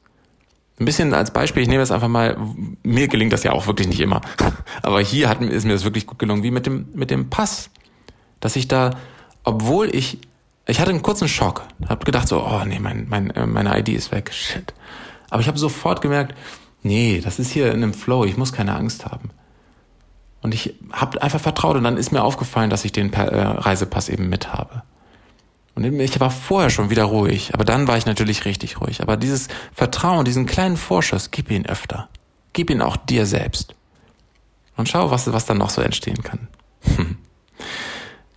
Ein 0.77 0.85
bisschen 0.85 1.13
als 1.13 1.31
Beispiel, 1.31 1.63
ich 1.63 1.69
nehme 1.69 1.83
es 1.83 1.91
einfach 1.91 2.09
mal, 2.09 2.37
mir 2.83 3.07
gelingt 3.07 3.31
das 3.31 3.43
ja 3.43 3.53
auch 3.53 3.65
wirklich 3.65 3.87
nicht 3.87 4.01
immer, 4.01 4.21
aber 4.81 4.99
hier 4.99 5.29
hat, 5.29 5.41
ist 5.41 5.65
mir 5.65 5.73
das 5.73 5.85
wirklich 5.85 6.05
gut 6.05 6.19
gelungen, 6.19 6.43
wie 6.43 6.51
mit 6.51 6.65
dem, 6.65 6.87
mit 6.93 7.11
dem 7.11 7.29
Pass. 7.29 7.69
Dass 8.41 8.57
ich 8.57 8.67
da, 8.67 8.91
obwohl 9.43 9.95
ich, 9.95 10.19
ich 10.67 10.81
hatte 10.81 10.89
einen 10.89 11.01
kurzen 11.01 11.29
Schock, 11.29 11.63
habe 11.87 12.03
gedacht 12.03 12.27
so, 12.27 12.45
oh 12.45 12.63
nee, 12.65 12.79
mein, 12.79 13.07
mein, 13.09 13.29
äh, 13.31 13.45
meine 13.45 13.79
ID 13.79 13.89
ist 13.89 14.11
weg, 14.11 14.33
shit. 14.33 14.73
Aber 15.29 15.41
ich 15.41 15.47
habe 15.47 15.57
sofort 15.57 16.01
gemerkt, 16.01 16.35
nee, 16.83 17.21
das 17.23 17.39
ist 17.39 17.51
hier 17.51 17.67
in 17.71 17.81
einem 17.81 17.93
Flow, 17.93 18.25
ich 18.25 18.35
muss 18.35 18.51
keine 18.51 18.75
Angst 18.75 19.05
haben. 19.05 19.29
Und 20.41 20.53
ich 20.53 20.75
habe 20.91 21.21
einfach 21.21 21.39
vertraut 21.39 21.77
und 21.77 21.83
dann 21.85 21.97
ist 21.97 22.11
mir 22.11 22.23
aufgefallen, 22.23 22.69
dass 22.69 22.85
ich 22.85 22.91
den 22.91 23.11
äh, 23.13 23.19
Reisepass 23.19 24.09
eben 24.09 24.29
mit 24.29 24.53
habe. 24.53 24.83
Und 25.75 25.83
ich 25.83 26.19
war 26.21 26.31
vorher 26.31 26.69
schon 26.69 26.89
wieder 26.89 27.03
ruhig, 27.03 27.53
aber 27.53 27.65
dann 27.65 27.87
war 27.87 27.97
ich 27.97 28.05
natürlich 28.05 28.45
richtig 28.45 28.79
ruhig. 28.79 29.01
Aber 29.01 29.17
dieses 29.17 29.49
Vertrauen, 29.73 30.23
diesen 30.23 30.45
kleinen 30.45 30.77
Vorschuss, 30.77 31.31
gib 31.31 31.51
ihn 31.51 31.65
öfter. 31.65 32.07
Gib 32.53 32.69
ihn 32.69 32.81
auch 32.81 32.95
dir 32.95 33.25
selbst. 33.25 33.75
Und 34.77 34.87
schau, 34.87 35.11
was, 35.11 35.31
was 35.31 35.45
dann 35.45 35.57
noch 35.57 35.69
so 35.69 35.81
entstehen 35.81 36.23
kann. 36.23 36.47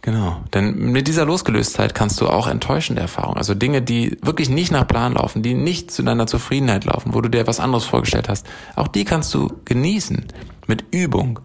genau. 0.02 0.42
Denn 0.52 0.76
mit 0.90 1.07
dieser 1.07 1.25
Losgelöstheit 1.25 1.95
kannst 1.95 2.21
du 2.21 2.28
auch 2.28 2.49
enttäuschende 2.49 3.02
Erfahrungen, 3.02 3.38
also 3.38 3.54
Dinge, 3.54 3.83
die 3.83 4.18
wirklich 4.23 4.49
nicht 4.49 4.73
nach 4.73 4.87
Plan 4.87 5.14
laufen, 5.14 5.42
die 5.42 5.54
nicht 5.54 5.92
zu 5.92 6.02
deiner 6.02 6.26
Zufriedenheit 6.26 6.85
laufen, 6.85 7.14
wo 7.14 7.21
du 7.21 7.28
dir 7.28 7.40
etwas 7.40 7.61
anderes 7.61 7.85
vorgestellt 7.85 8.28
hast, 8.28 8.47
auch 8.75 8.88
die 8.88 9.04
kannst 9.04 9.33
du 9.35 9.52
genießen. 9.64 10.26
Mit 10.66 10.85
Übung, 10.90 11.40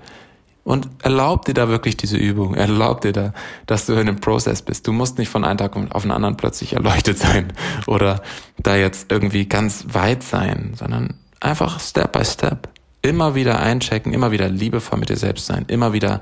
und 0.63 0.88
erlaub 1.03 1.46
dir 1.46 1.53
da 1.53 1.67
wirklich 1.67 1.98
diese 1.98 2.17
Übung. 2.17 2.55
Erlaub 2.55 3.01
dir 3.01 3.12
da, 3.12 3.34
dass 3.65 3.86
du 3.86 3.93
in 3.93 4.00
einem 4.00 4.20
Prozess 4.20 4.62
bist. 4.62 4.88
Du 4.88 4.93
musst 4.93 5.17
nicht 5.17 5.29
von 5.29 5.43
einem 5.43 5.58
Tag 5.58 5.75
auf 5.93 6.03
den 6.03 6.12
anderen 6.12 6.38
plötzlich 6.38 6.74
erleuchtet 6.74 7.17
sein 7.17 7.53
oder 7.86 8.22
da 8.58 8.75
jetzt 8.75 9.12
irgendwie 9.12 9.46
ganz 9.46 9.86
weit 9.89 10.24
sein, 10.24 10.74
sondern 10.75 11.15
einfach 11.39 11.79
Step 11.79 12.13
by 12.13 12.24
Step. 12.24 12.70
Immer 13.01 13.36
wieder 13.36 13.60
einchecken, 13.60 14.13
immer 14.13 14.32
wieder 14.32 14.48
liebevoll 14.48 15.00
mit 15.00 15.10
dir 15.10 15.17
selbst 15.17 15.46
sein, 15.46 15.65
immer 15.67 15.91
wieder 15.91 16.22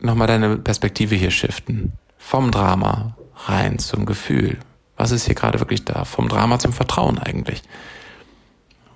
nochmal 0.00 0.26
deine 0.26 0.56
Perspektive 0.58 1.14
hier 1.14 1.30
shiften. 1.30 1.92
Vom 2.18 2.50
Drama 2.50 3.16
rein 3.46 3.78
zum 3.78 4.04
Gefühl. 4.04 4.58
Was 4.96 5.10
ist 5.10 5.24
hier 5.24 5.34
gerade 5.34 5.60
wirklich 5.60 5.84
da? 5.84 6.04
Vom 6.04 6.28
Drama 6.28 6.58
zum 6.58 6.74
Vertrauen 6.74 7.18
eigentlich. 7.18 7.62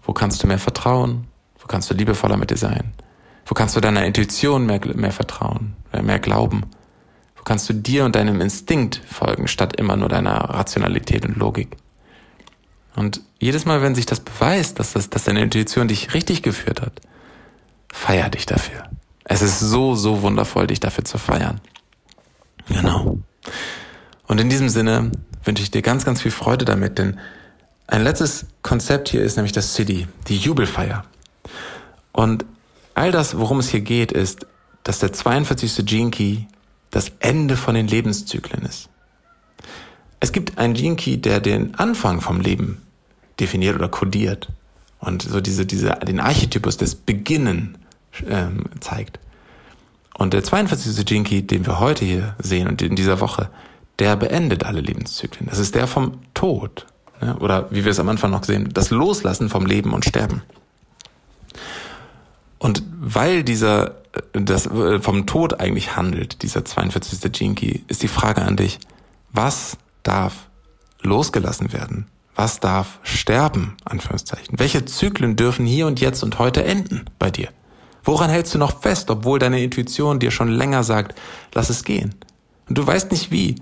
Wo 0.05 0.13
kannst 0.13 0.43
du 0.43 0.47
mehr 0.47 0.59
vertrauen? 0.59 1.27
Wo 1.59 1.67
kannst 1.67 1.91
du 1.91 1.95
liebevoller 1.95 2.37
mit 2.37 2.51
dir 2.51 2.57
sein? 2.59 2.93
Wo 3.49 3.55
kannst 3.55 3.75
du 3.75 3.81
deiner 3.81 4.05
Intuition 4.05 4.67
mehr, 4.67 4.79
mehr 4.95 5.11
vertrauen, 5.11 5.75
mehr 6.03 6.19
glauben? 6.19 6.65
Wo 7.35 7.43
kannst 7.45 7.67
du 7.71 7.73
dir 7.73 8.05
und 8.05 8.15
deinem 8.15 8.43
Instinkt 8.43 9.01
folgen, 9.09 9.49
statt 9.49 9.75
immer 9.77 9.97
nur 9.97 10.11
deiner 10.11 10.35
Rationalität 10.35 11.25
und 11.25 11.37
Logik? 11.37 11.77
Und 12.95 13.23
jedes 13.39 13.65
Mal, 13.65 13.81
wenn 13.81 13.95
sich 13.95 14.05
das 14.05 14.21
beweist, 14.21 14.79
dass, 14.79 14.93
das, 14.93 15.09
dass 15.09 15.25
deine 15.25 15.41
Intuition 15.41 15.89
dich 15.89 16.13
richtig 16.13 16.43
geführt 16.43 16.83
hat, 16.83 17.01
feier 17.91 18.29
dich 18.29 18.45
dafür. 18.45 18.85
Es 19.25 19.41
ist 19.41 19.61
so, 19.61 19.95
so 19.95 20.21
wundervoll, 20.21 20.67
dich 20.67 20.81
dafür 20.81 21.05
zu 21.05 21.17
feiern. 21.17 21.61
Genau. 22.69 23.19
Und 24.27 24.41
in 24.41 24.51
diesem 24.51 24.69
Sinne 24.69 25.11
wünsche 25.45 25.63
ich 25.63 25.71
dir 25.71 25.81
ganz, 25.81 26.05
ganz 26.05 26.21
viel 26.21 26.33
Freude 26.33 26.67
damit, 26.67 26.99
denn 26.99 27.19
ein 27.87 28.05
letztes 28.05 28.45
Konzept 28.63 29.09
hier 29.09 29.23
ist 29.23 29.37
nämlich 29.37 29.53
das 29.53 29.75
City, 29.75 30.07
die 30.27 30.37
Jubelfeier. 30.37 31.05
Und 32.13 32.45
All 32.99 33.13
das, 33.13 33.39
worum 33.39 33.61
es 33.61 33.69
hier 33.69 33.81
geht, 33.81 34.11
ist, 34.11 34.45
dass 34.83 34.99
der 34.99 35.13
42. 35.13 35.87
Gene 35.87 36.11
Key 36.11 36.39
das 36.91 37.13
Ende 37.21 37.57
von 37.57 37.77
den 37.77 37.87
Lebenszyklen 37.87 38.65
ist. 38.65 38.89
Es 40.19 40.33
gibt 40.33 40.59
einen 40.59 40.75
Gene 40.75 40.97
Key, 40.97 41.17
der 41.17 41.39
den 41.39 41.77
Anfang 41.77 42.21
vom 42.21 42.41
Leben 42.41 42.83
definiert 43.39 43.77
oder 43.77 43.89
kodiert 43.89 44.49
und 44.99 45.23
so 45.23 45.41
diese, 45.41 45.65
diese, 45.65 45.91
den 45.91 46.19
Archetypus 46.19 46.77
des 46.77 46.97
Beginnen 46.97 47.79
ähm, 48.29 48.65
zeigt. 48.81 49.21
Und 50.15 50.33
der 50.35 50.43
42. 50.43 51.07
Gene 51.07 51.23
Key, 51.23 51.43
den 51.43 51.67
wir 51.67 51.79
heute 51.79 52.05
hier 52.05 52.35
sehen 52.41 52.67
und 52.67 52.83
in 52.83 52.97
dieser 52.97 53.21
Woche, 53.21 53.49
der 54.01 54.17
beendet 54.17 54.65
alle 54.65 54.81
Lebenszyklen. 54.81 55.49
Das 55.49 55.61
ist 55.61 55.77
der 55.77 55.87
vom 55.87 56.19
Tod. 56.35 56.87
Ne? 57.21 57.37
Oder 57.39 57.69
wie 57.71 57.85
wir 57.85 57.93
es 57.93 58.01
am 58.01 58.09
Anfang 58.09 58.33
noch 58.33 58.43
sehen, 58.43 58.71
das 58.75 58.91
Loslassen 58.91 59.51
vom 59.51 59.67
Leben 59.67 59.93
und 59.93 60.05
Sterben. 60.05 60.43
Und 62.59 62.83
weil 63.01 63.45
dieser 63.45 63.99
äh, 64.13 64.41
das 64.41 64.67
äh, 64.67 65.01
vom 65.01 65.27
Tod 65.27 65.61
eigentlich 65.61 65.97
handelt, 65.97 66.43
dieser 66.43 66.65
42. 66.65 67.31
Jinky, 67.39 67.85
ist 67.89 68.03
die 68.03 68.09
Frage 68.09 68.43
an 68.43 68.57
dich, 68.57 68.79
was 69.31 69.77
darf 70.03 70.49
losgelassen 71.03 71.73
werden? 71.73 72.07
Was 72.35 72.61
darf 72.61 73.01
sterben, 73.03 73.77
Anführungszeichen? 73.85 74.59
Welche 74.59 74.85
Zyklen 74.85 75.35
dürfen 75.35 75.67
hier 75.67 75.87
und 75.87 76.01
jetzt 76.01 76.23
und 76.23 76.39
heute 76.39 76.65
enden 76.65 77.07
bei 77.19 77.31
dir? 77.31 77.49
Woran 78.05 78.31
hältst 78.31 78.55
du 78.55 78.59
noch 78.59 78.81
fest, 78.81 79.11
obwohl 79.11 79.41
deine 79.41 79.61
Intuition 79.61 80.21
dir 80.21 80.31
schon 80.31 80.49
länger 80.49 80.85
sagt, 80.85 81.19
lass 81.53 81.69
es 81.69 81.83
gehen? 81.83 82.15
Und 82.69 82.79
du 82.79 82.87
weißt 82.87 83.11
nicht 83.11 83.33
wie. 83.33 83.57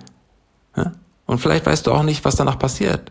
Und 1.25 1.39
vielleicht 1.39 1.65
weißt 1.65 1.87
du 1.87 1.93
auch 1.93 2.03
nicht, 2.03 2.25
was 2.25 2.37
danach 2.37 2.59
passiert 2.59 3.11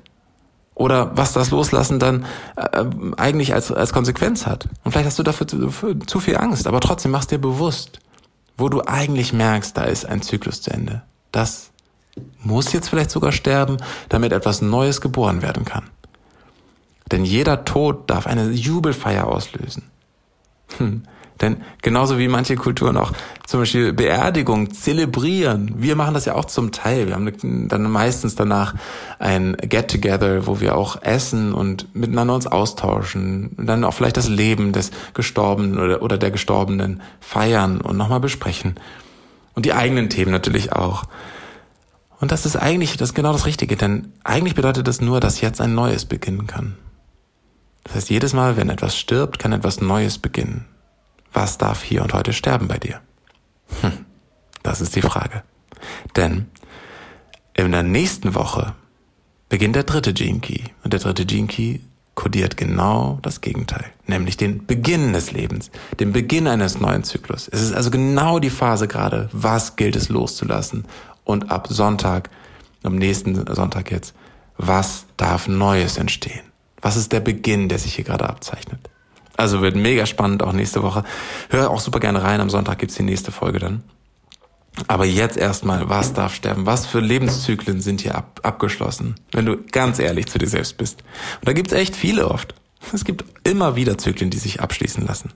oder 0.75 1.17
was 1.17 1.33
das 1.33 1.49
Loslassen 1.51 1.99
dann 1.99 2.25
äh, 2.57 2.85
eigentlich 3.17 3.53
als, 3.53 3.71
als 3.71 3.93
Konsequenz 3.93 4.45
hat. 4.45 4.67
Und 4.83 4.91
vielleicht 4.91 5.07
hast 5.07 5.17
du 5.17 5.23
dafür 5.23 5.47
zu, 5.47 5.69
zu 6.05 6.19
viel 6.19 6.38
Angst, 6.38 6.67
aber 6.67 6.81
trotzdem 6.81 7.11
machst 7.11 7.31
dir 7.31 7.39
bewusst, 7.39 7.99
wo 8.57 8.69
du 8.69 8.81
eigentlich 8.85 9.33
merkst, 9.33 9.75
da 9.75 9.85
ist 9.85 10.05
ein 10.05 10.21
Zyklus 10.21 10.61
zu 10.61 10.71
Ende. 10.71 11.01
Das 11.31 11.71
muss 12.39 12.71
jetzt 12.73 12.89
vielleicht 12.89 13.11
sogar 13.11 13.31
sterben, 13.31 13.77
damit 14.09 14.31
etwas 14.31 14.61
Neues 14.61 15.01
geboren 15.01 15.41
werden 15.41 15.65
kann. 15.65 15.85
Denn 17.11 17.25
jeder 17.25 17.65
Tod 17.65 18.09
darf 18.09 18.27
eine 18.27 18.49
Jubelfeier 18.49 19.27
auslösen. 19.27 19.83
Hm. 20.77 21.03
Denn 21.41 21.58
genauso 21.82 22.17
wie 22.17 22.28
manche 22.28 22.56
Kulturen 22.56 22.95
auch 22.95 23.12
zum 23.45 23.60
Beispiel 23.60 23.91
Beerdigung 23.91 24.74
zelebrieren, 24.74 25.76
wir 25.78 25.95
machen 25.95 26.13
das 26.13 26.26
ja 26.26 26.36
auch 26.36 26.45
zum 26.45 26.71
Teil. 26.71 27.08
Wir 27.08 27.15
haben 27.15 27.67
dann 27.67 27.91
meistens 27.91 28.36
danach 28.36 28.74
ein 29.19 29.58
Get-Together, 29.58 30.48
wo 30.48 30.62
wir 30.62 30.78
auch 30.78 31.02
essen 31.02 31.54
und 31.54 31.93
miteinander 31.93 32.36
uns 32.36 32.48
austauschen, 32.48 33.52
und 33.58 33.65
dann 33.65 33.84
auch 33.84 33.93
vielleicht 33.93 34.17
das 34.17 34.30
Leben 34.30 34.71
des 34.71 34.91
Gestorbenen 35.13 35.78
oder, 35.78 36.02
oder 36.02 36.17
der 36.17 36.32
Gestorbenen 36.32 37.02
feiern 37.19 37.82
und 37.82 37.98
nochmal 37.98 38.21
besprechen. 38.21 38.76
Und 39.54 39.65
die 39.65 39.74
eigenen 39.74 40.10
Themen 40.10 40.32
natürlich 40.32 40.74
auch. 40.74 41.04
Und 42.19 42.32
das 42.32 42.45
ist 42.45 42.56
eigentlich 42.56 42.98
das 42.98 43.10
ist 43.10 43.15
genau 43.15 43.34
das 43.34 43.45
Richtige, 43.45 43.76
denn 43.76 44.13
eigentlich 44.24 44.56
bedeutet 44.56 44.88
das 44.88 45.02
nur, 45.02 45.19
dass 45.19 45.41
jetzt 45.41 45.60
ein 45.60 45.76
Neues 45.76 46.06
beginnen 46.06 46.48
kann. 46.48 46.76
Das 47.84 47.95
heißt, 47.95 48.10
jedes 48.10 48.34
Mal, 48.34 48.58
wenn 48.58 48.69
etwas 48.69 48.98
stirbt, 48.98 49.38
kann 49.38 49.52
etwas 49.52 49.80
Neues 49.80 50.17
beginnen. 50.17 50.65
Was 51.36 51.58
darf 51.58 51.84
hier 51.84 52.02
und 52.02 52.13
heute 52.13 52.32
sterben 52.32 52.69
bei 52.69 52.78
dir? 52.78 53.02
Hm, 53.82 54.06
das 54.63 54.80
ist 54.80 54.95
die 54.95 55.02
Frage. 55.02 55.43
Denn 56.15 56.48
in 57.54 57.74
der 57.74 57.84
nächsten 57.84 58.36
Woche 58.36 58.74
beginnt 59.50 59.76
der 59.76 59.84
dritte 59.84 60.13
Gene 60.13 60.39
Key. 60.39 60.62
Und 60.86 60.93
der 60.93 61.02
dritte 61.02 61.26
Gene 61.26 61.48
Key 61.48 61.80
kodiert 62.15 62.56
genau 62.56 63.19
das 63.21 63.41
Gegenteil, 63.41 63.84
nämlich 64.08 64.38
den 64.38 64.65
Beginn 64.65 65.12
des 65.12 65.34
Lebens, 65.34 65.71
den 66.00 66.13
Beginn 66.13 66.48
eines 66.48 66.80
neuen 66.80 67.04
Zyklus. 67.04 67.50
Es 67.50 67.62
ist 67.62 67.74
also 67.74 67.91
genau 67.91 68.39
die 68.39 68.50
Phase 68.50 68.88
gerade, 68.88 69.28
was 69.34 69.76
gilt 69.76 69.98
es 69.98 70.08
loszulassen 70.08 70.86
und 71.26 71.52
ab 71.52 71.67
Sonntag, 71.69 72.30
am 72.84 72.95
nächsten 72.95 73.45
Sonntag 73.54 73.91
jetzt, 73.91 74.15
was 74.58 75.06
darf 75.17 75.50
Neues 75.50 75.98
entstehen? 75.98 76.45
Was 76.80 76.95
ist 76.95 77.12
der 77.12 77.19
Beginn, 77.19 77.67
der 77.67 77.80
sich 77.80 77.95
hier 77.95 78.06
gerade 78.06 78.30
abzeichnet? 78.30 78.89
Also 79.38 79.62
wird 79.62 79.76
mega 79.76 80.06
spannend 80.06 80.43
auch 80.43 80.54
nächste 80.54 80.84
Woche. 80.84 81.04
Hör 81.50 81.69
auch 81.69 81.80
super 81.80 82.00
gerne 82.00 82.24
rein. 82.24 82.41
Am 82.41 82.50
Sonntag 82.50 82.80
gibt's 82.80 82.95
die 82.95 83.04
nächste 83.04 83.32
Folge 83.32 83.60
dann. 83.60 83.84
Aber 84.88 85.06
jetzt 85.06 85.38
erstmal, 85.38 85.89
was 85.89 86.13
darf 86.13 86.36
sterben? 86.36 86.65
Was 86.65 86.86
für 86.86 87.00
Lebenszyklen 87.00 87.82
sind 87.82 88.02
hier 88.02 88.15
ab, 88.15 88.41
abgeschlossen? 88.43 89.15
Wenn 89.32 89.45
du 89.45 89.58
ganz 89.71 90.00
ehrlich 90.00 90.28
zu 90.28 90.38
dir 90.38 90.50
selbst 90.50 90.78
bist. 90.78 91.02
Und 91.39 91.48
da 91.48 91.54
gibt's 91.54 91.74
echt 91.74 91.95
viele 91.95 92.30
oft. 92.30 92.56
Es 92.93 93.06
gibt 93.06 93.26
immer 93.43 93.76
wieder 93.76 93.98
Zyklen, 93.98 94.30
die 94.30 94.38
sich 94.38 94.62
abschließen 94.62 95.06
lassen. 95.06 95.32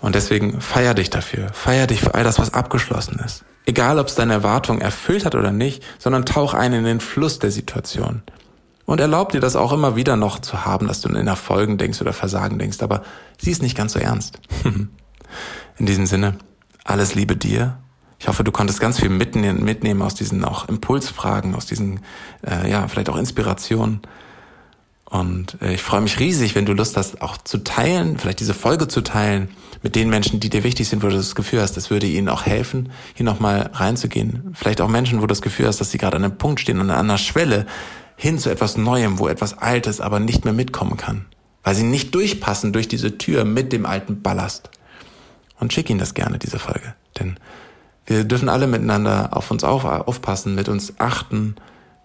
Und 0.00 0.14
deswegen 0.14 0.60
feier 0.60 0.94
dich 0.94 1.10
dafür. 1.10 1.48
Feier 1.52 1.86
dich 1.86 2.00
für 2.00 2.14
all 2.14 2.24
das, 2.24 2.38
was 2.38 2.54
abgeschlossen 2.54 3.20
ist. 3.24 3.44
Egal, 3.64 3.98
ob 3.98 4.06
es 4.06 4.14
deine 4.14 4.34
Erwartung 4.34 4.80
erfüllt 4.80 5.24
hat 5.24 5.34
oder 5.34 5.50
nicht, 5.50 5.82
sondern 5.98 6.24
tauch 6.24 6.54
ein 6.54 6.72
in 6.72 6.84
den 6.84 7.00
Fluss 7.00 7.40
der 7.40 7.50
Situation. 7.50 8.22
Und 8.86 9.00
erlaub 9.00 9.32
dir 9.32 9.40
das 9.40 9.56
auch 9.56 9.72
immer 9.72 9.96
wieder 9.96 10.16
noch 10.16 10.38
zu 10.38 10.64
haben, 10.64 10.86
dass 10.86 11.00
du 11.00 11.08
in 11.08 11.26
Erfolgen 11.26 11.76
denkst 11.76 12.00
oder 12.00 12.12
Versagen 12.12 12.58
denkst, 12.58 12.80
aber 12.80 13.02
sieh 13.36 13.50
es 13.50 13.60
nicht 13.60 13.76
ganz 13.76 13.92
so 13.92 13.98
ernst. 13.98 14.40
in 15.76 15.86
diesem 15.86 16.06
Sinne, 16.06 16.36
alles 16.84 17.14
Liebe 17.14 17.36
dir. 17.36 17.78
Ich 18.18 18.28
hoffe, 18.28 18.44
du 18.44 18.52
konntest 18.52 18.80
ganz 18.80 19.00
viel 19.00 19.10
mitnehmen, 19.10 20.02
aus 20.02 20.14
diesen 20.14 20.44
auch 20.44 20.68
Impulsfragen, 20.68 21.54
aus 21.54 21.66
diesen, 21.66 22.00
äh, 22.46 22.70
ja, 22.70 22.86
vielleicht 22.88 23.10
auch 23.10 23.16
Inspirationen. 23.16 24.00
Und 25.04 25.58
äh, 25.60 25.74
ich 25.74 25.82
freue 25.82 26.00
mich 26.00 26.18
riesig, 26.18 26.54
wenn 26.54 26.64
du 26.64 26.72
Lust 26.72 26.96
hast, 26.96 27.20
auch 27.20 27.36
zu 27.36 27.58
teilen, 27.58 28.18
vielleicht 28.18 28.40
diese 28.40 28.54
Folge 28.54 28.88
zu 28.88 29.02
teilen 29.02 29.48
mit 29.82 29.96
den 29.96 30.08
Menschen, 30.08 30.40
die 30.40 30.48
dir 30.48 30.64
wichtig 30.64 30.88
sind, 30.88 31.02
wo 31.02 31.08
du 31.08 31.16
das 31.16 31.34
Gefühl 31.34 31.60
hast, 31.60 31.76
das 31.76 31.90
würde 31.90 32.06
ihnen 32.06 32.28
auch 32.28 32.46
helfen, 32.46 32.90
hier 33.14 33.26
nochmal 33.26 33.70
reinzugehen. 33.72 34.52
Vielleicht 34.54 34.80
auch 34.80 34.88
Menschen, 34.88 35.18
wo 35.18 35.22
du 35.22 35.28
das 35.28 35.42
Gefühl 35.42 35.66
hast, 35.66 35.80
dass 35.80 35.90
sie 35.90 35.98
gerade 35.98 36.16
an 36.16 36.24
einem 36.24 36.38
Punkt 36.38 36.60
stehen 36.60 36.80
an 36.80 36.90
einer 36.90 37.18
Schwelle 37.18 37.66
hin 38.16 38.38
zu 38.38 38.50
etwas 38.50 38.76
Neuem, 38.76 39.18
wo 39.18 39.28
etwas 39.28 39.58
Altes 39.58 40.00
aber 40.00 40.20
nicht 40.20 40.44
mehr 40.44 40.54
mitkommen 40.54 40.96
kann. 40.96 41.26
Weil 41.62 41.74
sie 41.74 41.82
nicht 41.84 42.14
durchpassen 42.14 42.72
durch 42.72 42.88
diese 42.88 43.18
Tür 43.18 43.44
mit 43.44 43.72
dem 43.72 43.86
alten 43.86 44.22
Ballast. 44.22 44.70
Und 45.58 45.72
schick 45.72 45.90
ihnen 45.90 45.98
das 45.98 46.14
gerne, 46.14 46.38
diese 46.38 46.58
Folge. 46.58 46.94
Denn 47.18 47.38
wir 48.06 48.24
dürfen 48.24 48.48
alle 48.48 48.66
miteinander 48.66 49.36
auf 49.36 49.50
uns 49.50 49.64
auf, 49.64 49.84
aufpassen, 49.84 50.54
mit 50.54 50.68
uns 50.68 50.94
achten. 50.98 51.56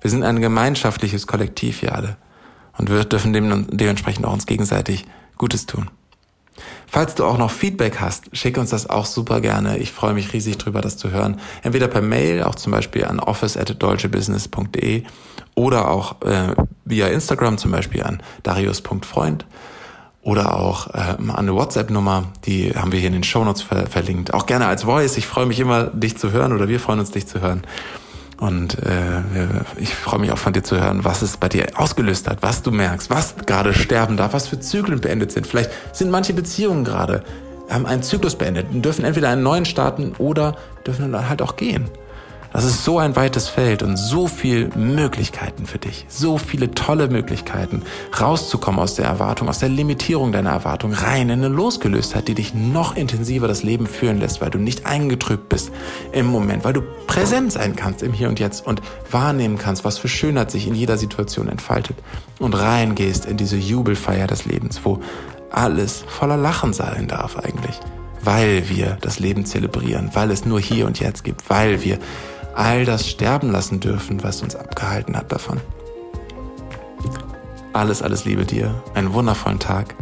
Wir 0.02 0.10
sind 0.10 0.24
ein 0.24 0.42
gemeinschaftliches 0.42 1.28
Kollektiv 1.28 1.80
hier 1.80 1.96
alle. 1.96 2.18
Und 2.78 2.90
wir 2.90 3.04
dürfen 3.06 3.34
dem, 3.34 3.68
dementsprechend 3.70 4.26
auch 4.26 4.34
uns 4.34 4.46
gegenseitig 4.46 5.06
Gutes 5.38 5.66
tun. 5.66 5.90
Falls 6.88 7.16
du 7.16 7.26
auch 7.26 7.38
noch 7.38 7.52
Feedback 7.52 8.00
hast, 8.00 8.36
schick 8.36 8.58
uns 8.58 8.72
das 8.72 8.90
auch 8.90 9.06
super 9.06 9.40
gerne. 9.40 9.78
Ich 9.78 9.92
freue 9.92 10.14
mich 10.14 10.34
riesig 10.34 10.58
drüber, 10.58 10.82
das 10.82 10.98
zu 10.98 11.12
hören. 11.12 11.40
Entweder 11.64 11.88
per 11.88 12.02
Mail, 12.02 12.44
auch 12.44 12.56
zum 12.56 12.72
Beispiel 12.72 13.06
an 13.06 13.20
office@deutschebusiness.de 13.20 15.04
oder 15.56 15.90
auch 15.90 16.22
äh, 16.22 16.54
via 16.86 17.08
Instagram 17.08 17.58
zum 17.58 17.72
Beispiel 17.72 18.04
an 18.04 18.22
darius.freund 18.44 19.46
oder 20.22 20.58
auch 20.60 20.88
äh, 20.94 21.16
an 21.18 21.32
eine 21.32 21.56
WhatsApp-Nummer, 21.56 22.26
die 22.46 22.74
haben 22.76 22.92
wir 22.92 23.00
hier 23.00 23.08
in 23.08 23.14
den 23.14 23.24
Shownotes 23.24 23.62
ver 23.62 23.88
verlinkt. 23.88 24.34
Auch 24.34 24.46
gerne 24.46 24.68
als 24.68 24.84
Voice. 24.84 25.18
Ich 25.18 25.26
freue 25.26 25.46
mich 25.46 25.60
immer, 25.60 25.86
dich 25.86 26.18
zu 26.18 26.32
hören 26.32 26.54
oder 26.54 26.68
wir 26.68 26.80
freuen 26.80 27.00
uns, 27.00 27.12
dich 27.12 27.28
zu 27.28 27.42
hören. 27.42 27.64
Und 28.42 28.80
äh, 28.80 29.22
ich 29.78 29.94
freue 29.94 30.20
mich 30.20 30.32
auch 30.32 30.38
von 30.40 30.52
dir 30.52 30.64
zu 30.64 30.82
hören, 30.82 31.04
was 31.04 31.22
es 31.22 31.38
bei 31.38 31.48
dir 31.48 31.68
ausgelöst 31.76 32.28
hat, 32.28 32.42
was 32.42 32.64
du 32.64 32.72
merkst, 32.72 33.12
was 33.12 33.36
gerade 33.46 33.72
sterben 33.72 34.18
darf, 34.18 34.34
was 34.34 34.48
für 34.48 34.60
Zyklen 34.60 35.00
beendet 35.00 35.32
sind. 35.32 35.46
Vielleicht 35.46 35.70
sind 35.96 36.10
manche 36.10 36.34
Beziehungen 36.34 36.84
gerade, 36.84 37.24
haben 37.70 37.86
einen 37.86 38.02
Zyklus 38.02 38.36
beendet 38.36 38.66
und 38.74 38.84
dürfen 38.84 39.06
entweder 39.06 39.30
einen 39.30 39.44
neuen 39.44 39.66
starten 39.66 40.14
oder 40.18 40.56
dürfen 40.88 41.12
dann 41.12 41.30
halt 41.30 41.44
auch 41.44 41.56
gehen. 41.56 41.86
Das 42.54 42.66
ist 42.66 42.84
so 42.84 43.00
ein 43.00 43.16
weites 43.16 43.48
Feld 43.48 43.82
und 43.82 43.96
so 43.96 44.28
viel 44.28 44.70
Möglichkeiten 44.76 45.66
für 45.66 45.78
dich. 45.78 46.06
So 46.10 46.38
viele 46.38 46.72
tolle 46.72 47.08
Möglichkeiten, 47.08 47.84
rauszukommen 48.20 48.82
aus 48.82 48.96
der 48.96 49.06
Erwartung, 49.06 49.48
aus 49.48 49.60
der 49.60 49.70
Limitierung 49.70 50.34
deiner 50.34 50.50
Erwartung, 50.50 50.92
rein 50.92 51.30
in 51.30 51.40
eine 51.40 51.48
Losgelöstheit, 51.48 52.28
die 52.28 52.36
dich 52.36 52.54
noch 52.54 52.98
intensiver 52.98 53.48
das 53.48 53.64
Leben 53.64 53.88
führen 53.88 54.20
lässt, 54.20 54.42
weil 54.42 54.50
du 54.50 54.58
nicht 54.58 54.86
eingetrübt 54.86 55.48
bist 55.48 55.72
im 56.12 56.26
Moment, 56.26 56.66
weil 56.66 56.74
du 56.74 56.82
präsent 57.08 57.54
sein 57.54 57.78
kannst 57.78 58.04
im 58.04 58.12
Hier 58.12 58.28
und 58.28 58.40
Jetzt 58.40 58.68
und 58.68 58.82
wahrnehmen 59.10 59.58
kannst, 59.58 59.86
was 59.86 59.98
für 59.98 60.10
Schönheit 60.10 60.52
sich 60.52 60.68
in 60.68 60.76
jeder 60.76 60.98
Situation 60.98 61.48
entfaltet 61.48 61.96
und 62.40 62.54
reingehst 62.54 63.26
in 63.26 63.38
diese 63.38 63.58
Jubelfeier 63.58 64.28
des 64.28 64.44
Lebens, 64.44 64.82
wo 64.84 65.00
alles 65.52 66.04
voller 66.08 66.38
Lachen 66.38 66.74
sein 66.74 67.08
darf 67.08 67.38
eigentlich 67.38 67.80
weil 68.24 68.70
wir 68.70 68.98
das 69.02 69.20
Leben 69.20 69.46
zelebrieren, 69.46 70.12
weil 70.14 70.30
es 70.30 70.46
nur 70.46 70.60
hier 70.60 70.86
und 70.86 71.00
jetzt 71.00 71.24
gibt, 71.24 71.50
weil 71.50 71.84
wir 71.84 71.98
all 72.56 72.86
das 72.86 73.08
sterben 73.08 73.52
lassen 73.52 73.80
dürfen, 73.80 74.24
was 74.24 74.42
uns 74.42 74.56
abgehalten 74.56 75.16
hat 75.16 75.32
davon. 75.32 75.60
Alles, 77.74 78.02
alles 78.02 78.26
Liebe 78.26 78.46
dir, 78.46 78.74
einen 78.94 79.14
wundervollen 79.14 79.60
Tag 79.60 79.96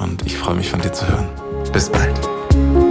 und 0.00 0.26
ich 0.26 0.36
freue 0.36 0.56
mich 0.56 0.70
von 0.70 0.80
dir 0.80 0.92
zu 0.92 1.06
hören. 1.08 1.28
Bis 1.72 1.88
bald. 1.88 2.81